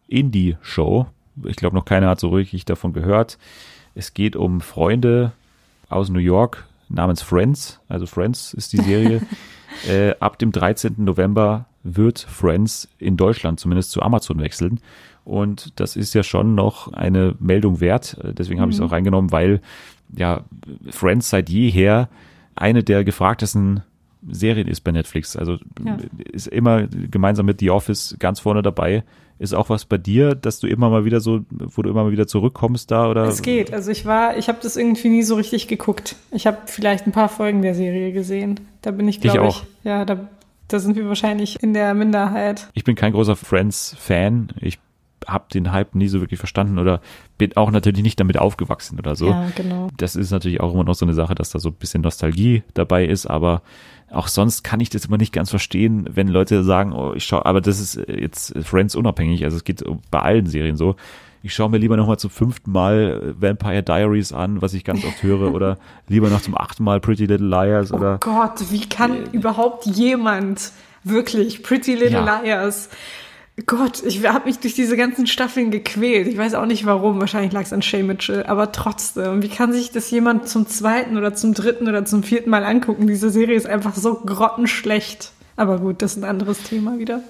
[0.08, 1.06] Indie-Show.
[1.44, 3.38] Ich glaube, noch keiner hat so richtig davon gehört.
[3.94, 5.32] Es geht um Freunde
[5.88, 7.80] aus New York namens Friends.
[7.88, 9.22] Also Friends ist die Serie.
[9.88, 10.94] äh, ab dem 13.
[10.98, 14.80] November wird Friends in Deutschland zumindest zu Amazon wechseln.
[15.24, 18.16] Und das ist ja schon noch eine Meldung wert.
[18.22, 19.60] Deswegen habe ich es auch reingenommen, weil
[20.16, 20.44] ja
[20.90, 22.08] Friends seit jeher
[22.54, 23.82] eine der gefragtesten
[24.30, 25.36] Serien ist bei Netflix.
[25.36, 25.96] Also Ja.
[26.32, 29.02] ist immer gemeinsam mit The Office ganz vorne dabei.
[29.38, 32.12] Ist auch was bei dir, dass du immer mal wieder so, wo du immer mal
[32.12, 33.24] wieder zurückkommst da oder?
[33.24, 33.72] Es geht.
[33.72, 36.14] Also ich war, ich habe das irgendwie nie so richtig geguckt.
[36.30, 38.60] Ich habe vielleicht ein paar Folgen der Serie gesehen.
[38.82, 39.64] Da bin ich, glaube ich, auch.
[39.82, 40.28] ja, da,
[40.68, 42.68] da sind wir wahrscheinlich in der Minderheit.
[42.74, 44.50] Ich bin kein großer Friends-Fan.
[44.60, 44.78] Ich
[45.28, 47.00] habe den Hype nie so wirklich verstanden oder
[47.38, 49.28] bin auch natürlich nicht damit aufgewachsen oder so.
[49.28, 49.88] Ja, genau.
[49.96, 52.62] Das ist natürlich auch immer noch so eine Sache, dass da so ein bisschen Nostalgie
[52.74, 53.62] dabei ist, aber
[54.10, 57.46] auch sonst kann ich das immer nicht ganz verstehen, wenn Leute sagen, oh, ich schaue,
[57.46, 60.96] aber das ist jetzt Friends unabhängig, also es geht bei allen Serien so.
[61.44, 65.22] Ich schaue mir lieber nochmal zum fünften Mal Vampire Diaries an, was ich ganz oft
[65.24, 65.76] höre, oder
[66.08, 70.70] lieber noch zum achten Mal Pretty Little Liars oder Oh Gott, wie kann überhaupt jemand
[71.02, 72.42] wirklich Pretty Little Ja.
[72.42, 72.90] Liars?
[73.66, 76.26] Gott, ich habe mich durch diese ganzen Staffeln gequält.
[76.28, 77.20] Ich weiß auch nicht warum.
[77.20, 78.44] Wahrscheinlich lag es an Shay Mitchell.
[78.44, 82.50] Aber trotzdem, wie kann sich das jemand zum zweiten oder zum dritten oder zum vierten
[82.50, 83.06] Mal angucken?
[83.06, 85.32] Diese Serie ist einfach so grottenschlecht.
[85.56, 87.20] Aber gut, das ist ein anderes Thema wieder.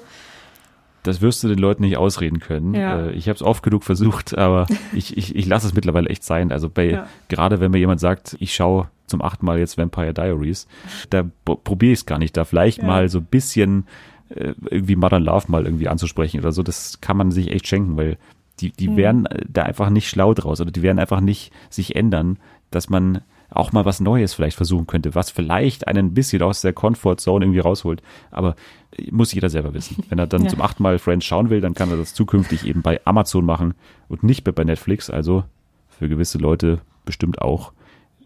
[1.03, 2.75] das wirst du den Leuten nicht ausreden können.
[2.75, 3.07] Ja.
[3.07, 6.23] Äh, Ich habe es oft genug versucht, aber ich, ich, ich lasse es mittlerweile echt
[6.25, 6.53] sein.
[6.53, 7.07] Also bei Ja.
[7.29, 10.69] gerade wenn mir jemand sagt, ich schaue zum achten Mal jetzt Vampire Diaries,
[11.11, 12.87] da probiere ich es gar nicht, da vielleicht Ja.
[12.87, 13.87] mal so ein bisschen
[14.35, 16.63] irgendwie Modern Love mal irgendwie anzusprechen oder so.
[16.63, 18.17] Das kann man sich echt schenken, weil
[18.61, 18.97] die, die Mhm.
[18.97, 22.39] werden äh, da einfach nicht schlau draus oder die werden einfach nicht sich ändern,
[22.71, 26.63] dass man auch mal was Neues vielleicht versuchen könnte, was vielleicht einen ein bisschen aus
[26.63, 28.03] der Comfortzone irgendwie rausholt.
[28.31, 28.55] Aber
[28.97, 30.03] äh, muss jeder selber wissen.
[30.09, 30.49] Wenn er dann Ja.
[30.49, 33.75] zum achten Mal Friends schauen will, dann kann er das zukünftig eben bei Amazon machen
[34.09, 35.11] und nicht mehr bei Netflix.
[35.11, 35.45] Also
[35.91, 37.73] für gewisse Leute bestimmt auch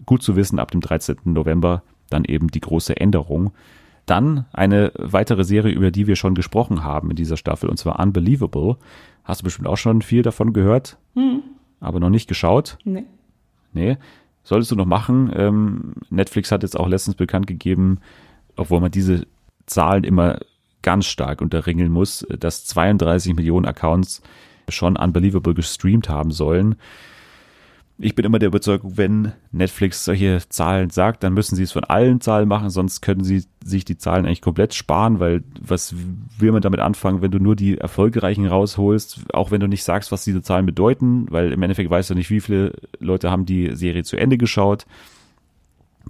[0.05, 1.17] gut zu wissen, ab dem 13.
[1.25, 3.51] November dann eben die große Änderung.
[4.07, 7.99] Dann eine weitere Serie, über die wir schon gesprochen haben in dieser Staffel, und zwar
[7.99, 8.77] Unbelievable.
[9.25, 10.97] Hast du bestimmt auch schon viel davon gehört,
[11.81, 12.79] aber noch nicht geschaut.
[12.85, 13.05] Nee.
[13.73, 13.99] Nee,
[14.45, 15.31] solltest du noch machen.
[15.35, 17.99] Ähm, Netflix hat jetzt auch letztens bekannt gegeben,
[18.55, 19.27] obwohl man diese
[19.67, 20.39] Zahlen immer
[20.83, 24.23] ganz stark unterringeln muss, dass 32 Millionen Accounts
[24.69, 26.77] schon Unbelievable gestreamt haben sollen.
[27.99, 31.85] Ich bin immer der Überzeugung, wenn Netflix solche Zahlen sagt, dann müssen sie es von
[31.85, 35.95] allen Zahlen machen, sonst können sie sich die Zahlen eigentlich komplett sparen, weil was
[36.39, 40.13] will man damit anfangen, wenn du nur die Erfolgreichen rausholst, auch wenn du nicht sagst,
[40.13, 43.75] was diese Zahlen bedeuten, weil im Endeffekt weißt du nicht, wie viele Leute haben die
[43.75, 44.85] Serie zu Ende geschaut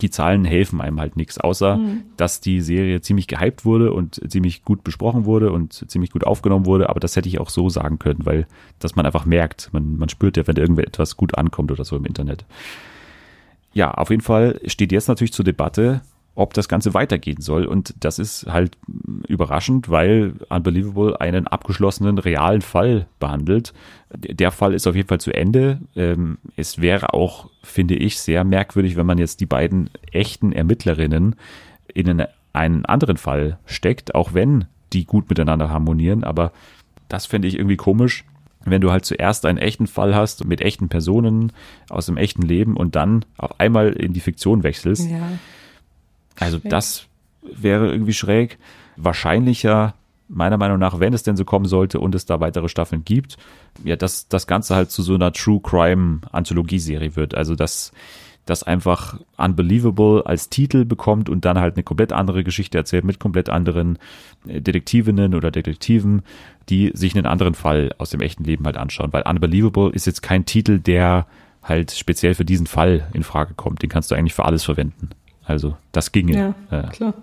[0.03, 2.03] die Zahlen helfen einem halt nichts, außer mhm.
[2.17, 6.67] dass die Serie ziemlich gehypt wurde und ziemlich gut besprochen wurde und ziemlich gut aufgenommen
[6.67, 6.91] wurde.
[6.91, 8.47] Aber das hätte ich auch so sagen können, weil
[8.79, 12.05] dass man einfach merkt, man, man spürt ja, wenn irgendetwas gut ankommt oder so im
[12.05, 12.45] Internet.
[13.73, 16.03] Ja, auf jeden Fall steht jetzt natürlich zur Debatte,
[16.37, 17.65] ob das Ganze weitergehen soll.
[17.65, 18.77] Und das ist halt
[19.27, 23.73] überraschend, weil Unbelievable einen abgeschlossenen realen Fall behandelt.
[24.15, 25.81] Der Fall ist auf jeden Fall zu Ende.
[25.97, 31.37] Ähm, es wäre auch, finde ich, sehr merkwürdig, wenn man jetzt die beiden echten Ermittlerinnen
[31.93, 32.23] in
[32.53, 36.23] einen anderen Fall steckt, auch wenn die gut miteinander harmonieren.
[36.23, 36.53] Aber
[37.09, 38.25] das fände ich irgendwie komisch
[38.69, 41.53] wenn du halt zuerst einen echten Fall hast mit echten Personen
[41.89, 45.09] aus dem echten Leben und dann auf einmal in die Fiktion wechselst.
[45.09, 45.39] Ja.
[46.39, 46.71] Also schräg.
[46.71, 47.07] das
[47.43, 48.59] wäre irgendwie schräg.
[48.97, 49.95] Wahrscheinlicher,
[50.29, 53.37] meiner Meinung nach, wenn es denn so kommen sollte und es da weitere Staffeln gibt,
[53.85, 57.35] ja, dass das Ganze halt zu so einer True Crime Anthologieserie wird.
[57.35, 57.93] Also dass
[58.47, 63.19] das einfach Unbelievable als Titel bekommt und dann halt eine komplett andere Geschichte erzählt mit
[63.19, 63.99] komplett anderen
[64.47, 66.23] äh, Detektivinnen oder Detektiven,
[66.69, 69.13] die sich einen anderen Fall aus dem echten Leben halt anschauen.
[69.13, 71.27] Weil Unbelievable ist jetzt kein Titel, der
[71.63, 73.83] halt speziell für diesen Fall in Frage kommt.
[73.83, 75.11] Den kannst du eigentlich für alles verwenden.
[75.47, 76.55] Also das ginge.
[76.71, 77.15] Ja, äh, klar.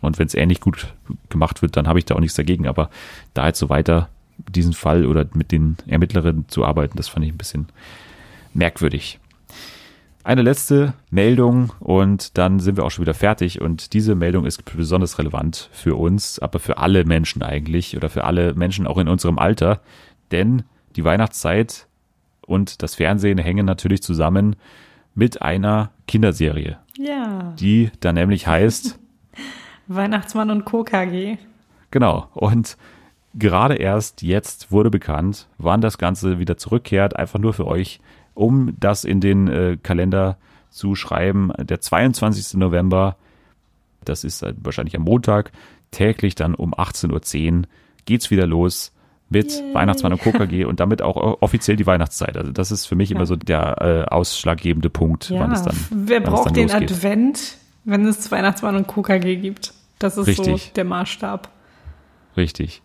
[0.00, 0.94] Und wenn es ähnlich gut
[1.28, 2.66] gemacht wird, dann habe ich da auch nichts dagegen.
[2.66, 2.90] Aber
[3.34, 4.08] da jetzt so weiter
[4.48, 7.68] diesen Fall oder mit den Ermittlerinnen zu arbeiten, das fand ich ein bisschen
[8.54, 9.18] merkwürdig.
[10.24, 13.60] Eine letzte Meldung und dann sind wir auch schon wieder fertig.
[13.60, 18.24] Und diese Meldung ist besonders relevant für uns, aber für alle Menschen eigentlich oder für
[18.24, 19.80] alle Menschen auch in unserem Alter.
[20.30, 20.64] Denn
[20.96, 21.86] die Weihnachtszeit
[22.42, 24.56] und das Fernsehen hängen natürlich zusammen
[25.18, 26.78] mit einer Kinderserie.
[26.96, 27.52] Ja.
[27.58, 29.00] Die dann nämlich heißt
[29.88, 30.84] Weihnachtsmann und Co.
[30.84, 31.38] KG.
[31.90, 32.28] Genau.
[32.34, 32.76] Und
[33.34, 37.16] gerade erst jetzt wurde bekannt, wann das Ganze wieder zurückkehrt.
[37.16, 37.98] Einfach nur für euch,
[38.34, 40.38] um das in den äh, Kalender
[40.70, 41.50] zu schreiben.
[41.58, 42.54] Der 22.
[42.54, 43.16] November,
[44.04, 45.50] das ist wahrscheinlich am Montag,
[45.90, 47.62] täglich dann um 18.10 Uhr
[48.04, 48.92] geht's wieder los
[49.30, 49.74] mit Yay.
[49.74, 52.36] Weihnachtsmann und KKG und damit auch offiziell die Weihnachtszeit.
[52.36, 53.16] Also das ist für mich ja.
[53.16, 55.40] immer so der äh, ausschlaggebende Punkt, ja.
[55.40, 56.90] wann es dann Wer braucht den losgeht.
[56.90, 59.74] Advent, wenn es Weihnachtsmann und KKG gibt?
[59.98, 60.64] Das ist Richtig.
[60.64, 61.48] so der Maßstab.
[62.36, 62.82] Richtig.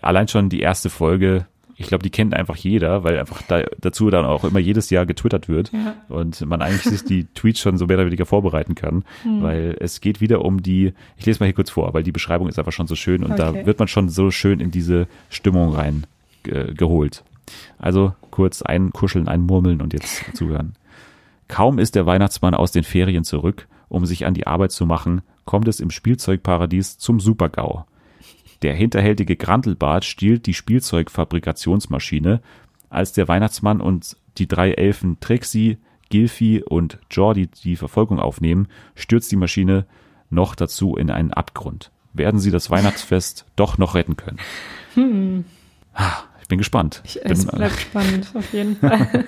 [0.00, 1.46] Allein schon die erste Folge
[1.80, 5.06] ich glaube, die kennt einfach jeder, weil einfach da, dazu dann auch immer jedes Jahr
[5.06, 5.94] getwittert wird ja.
[6.08, 9.42] und man eigentlich sich die Tweets schon so mehr oder weniger vorbereiten kann, mhm.
[9.42, 12.48] weil es geht wieder um die, ich lese mal hier kurz vor, weil die Beschreibung
[12.48, 13.60] ist einfach schon so schön und okay.
[13.60, 16.04] da wird man schon so schön in diese Stimmung rein
[16.44, 17.22] äh, geholt.
[17.78, 20.74] Also kurz einkuscheln, einmurmeln und jetzt zuhören.
[21.46, 25.22] Kaum ist der Weihnachtsmann aus den Ferien zurück, um sich an die Arbeit zu machen,
[25.44, 27.86] kommt es im Spielzeugparadies zum Supergau.
[28.62, 32.40] Der hinterhältige Grantelbart stiehlt die Spielzeugfabrikationsmaschine,
[32.90, 35.78] als der Weihnachtsmann und die drei Elfen Trixie,
[36.08, 39.86] Gilfi und Jordi die Verfolgung aufnehmen, stürzt die Maschine
[40.30, 41.90] noch dazu in einen Abgrund.
[42.14, 44.38] Werden sie das Weihnachtsfest doch noch retten können?
[44.94, 45.44] Hm.
[45.94, 47.02] Ah, ich bin gespannt.
[47.04, 49.26] Ich, es bin, bleibt spannend, auf jeden Fall.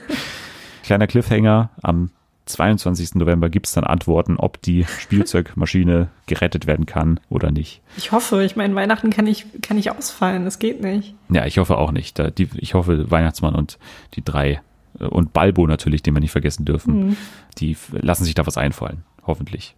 [0.83, 2.11] Kleiner Cliffhanger am
[2.53, 3.14] 22.
[3.14, 7.82] November gibt es dann Antworten, ob die Spielzeugmaschine gerettet werden kann oder nicht.
[7.96, 11.14] Ich hoffe, ich meine, Weihnachten kann ich, kann ich ausfallen, das geht nicht.
[11.30, 12.18] Ja, ich hoffe auch nicht.
[12.18, 13.78] Da, die, ich hoffe, Weihnachtsmann und
[14.14, 14.61] die drei
[14.98, 17.16] äh, und Balbo natürlich, den wir nicht vergessen dürfen, mhm.
[17.59, 19.74] die lassen sich da was einfallen, hoffentlich.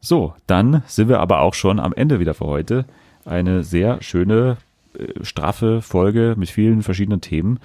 [0.00, 2.84] So, dann sind wir aber auch schon am Ende wieder für heute.
[3.24, 4.58] Eine sehr schöne,
[4.96, 7.58] äh, straffe Folge mit vielen verschiedenen Themen.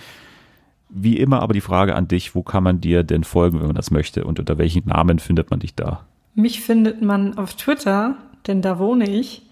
[0.94, 3.76] Wie immer aber die Frage an dich, wo kann man dir denn folgen, wenn man
[3.76, 6.06] das möchte und unter welchen Namen findet man dich da?
[6.36, 8.16] Mich findet man auf Twitter,
[8.48, 9.44] denn da wohne ich,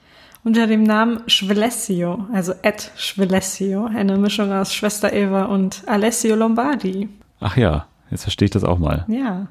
[0.44, 7.10] unter dem Namen Schwelessio, also Ed Schwelessio, eine Mischung aus Schwester Eva und Alessio Lombardi.
[7.40, 9.06] Ach ja, jetzt verstehe ich das auch mal.
[9.08, 9.48] Ja.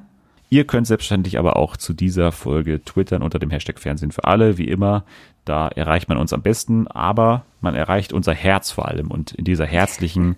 [0.50, 4.56] Ihr könnt selbstverständlich aber auch zu dieser Folge twittern unter dem Hashtag Fernsehen für alle,
[4.56, 5.04] wie immer.
[5.44, 9.10] Da erreicht man uns am besten, aber man erreicht unser Herz vor allem.
[9.10, 10.36] Und in dieser herzlichen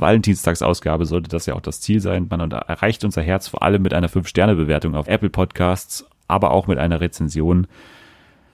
[0.00, 2.26] Valentinstagsausgabe sollte das ja auch das Ziel sein.
[2.28, 6.78] Man erreicht unser Herz vor allem mit einer 5-Sterne-Bewertung auf Apple Podcasts, aber auch mit
[6.78, 7.66] einer Rezension.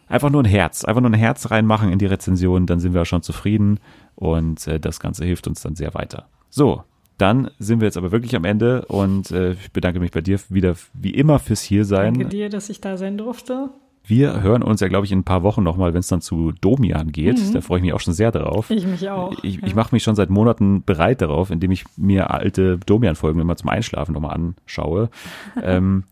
[0.09, 3.05] Einfach nur ein Herz, einfach nur ein Herz reinmachen in die Rezension, dann sind wir
[3.05, 3.81] schon zufrieden
[4.15, 6.27] und äh, das Ganze hilft uns dann sehr weiter.
[6.51, 6.85] So,
[7.17, 10.39] dann sind wir jetzt aber wirklich am Ende und äh, ich bedanke mich bei dir
[10.49, 12.15] wieder wie immer fürs Hiersein.
[12.15, 13.71] Danke dir, dass ich da sein durfte.
[14.07, 16.53] Wir hören uns ja, glaube ich, in ein paar Wochen nochmal, wenn es dann zu
[16.53, 17.39] Domian geht.
[17.39, 17.53] Mhm.
[17.55, 18.71] Da freue ich mich auch schon sehr darauf.
[18.71, 19.33] Ich mich auch.
[19.43, 19.67] Ich, ja.
[19.67, 23.71] ich mache mich schon seit Monaten bereit darauf, indem ich mir alte Domian-Folgen immer zum
[23.71, 25.09] Einschlafen nochmal anschaue.
[25.63, 26.05] ähm,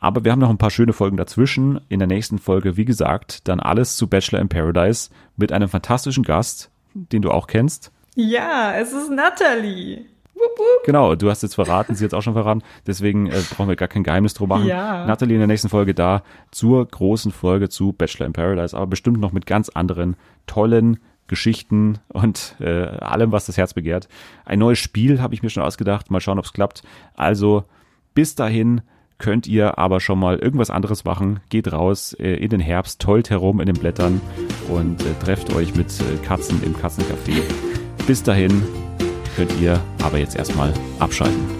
[0.00, 1.80] aber wir haben noch ein paar schöne Folgen dazwischen.
[1.88, 6.24] In der nächsten Folge, wie gesagt, dann alles zu Bachelor in Paradise mit einem fantastischen
[6.24, 7.90] Gast, den du auch kennst.
[8.16, 10.06] Ja, es ist Natalie.
[10.84, 13.88] Genau, du hast jetzt verraten, sie hat auch schon verraten, deswegen äh, brauchen wir gar
[13.88, 14.66] kein Geheimnis drum machen.
[14.66, 15.06] Ja.
[15.06, 19.20] Natalie in der nächsten Folge da zur großen Folge zu Bachelor in Paradise, aber bestimmt
[19.20, 24.08] noch mit ganz anderen tollen Geschichten und äh, allem, was das Herz begehrt.
[24.44, 26.82] Ein neues Spiel habe ich mir schon ausgedacht, mal schauen, ob es klappt.
[27.14, 27.64] Also
[28.14, 28.82] bis dahin
[29.18, 31.38] könnt ihr aber schon mal irgendwas anderes machen.
[31.48, 34.20] Geht raus äh, in den Herbst, tollt herum in den Blättern
[34.68, 37.42] und äh, trefft euch mit äh, Katzen im Katzencafé.
[38.08, 38.62] Bis dahin,
[39.40, 41.59] könnt ihr aber jetzt erstmal abschalten.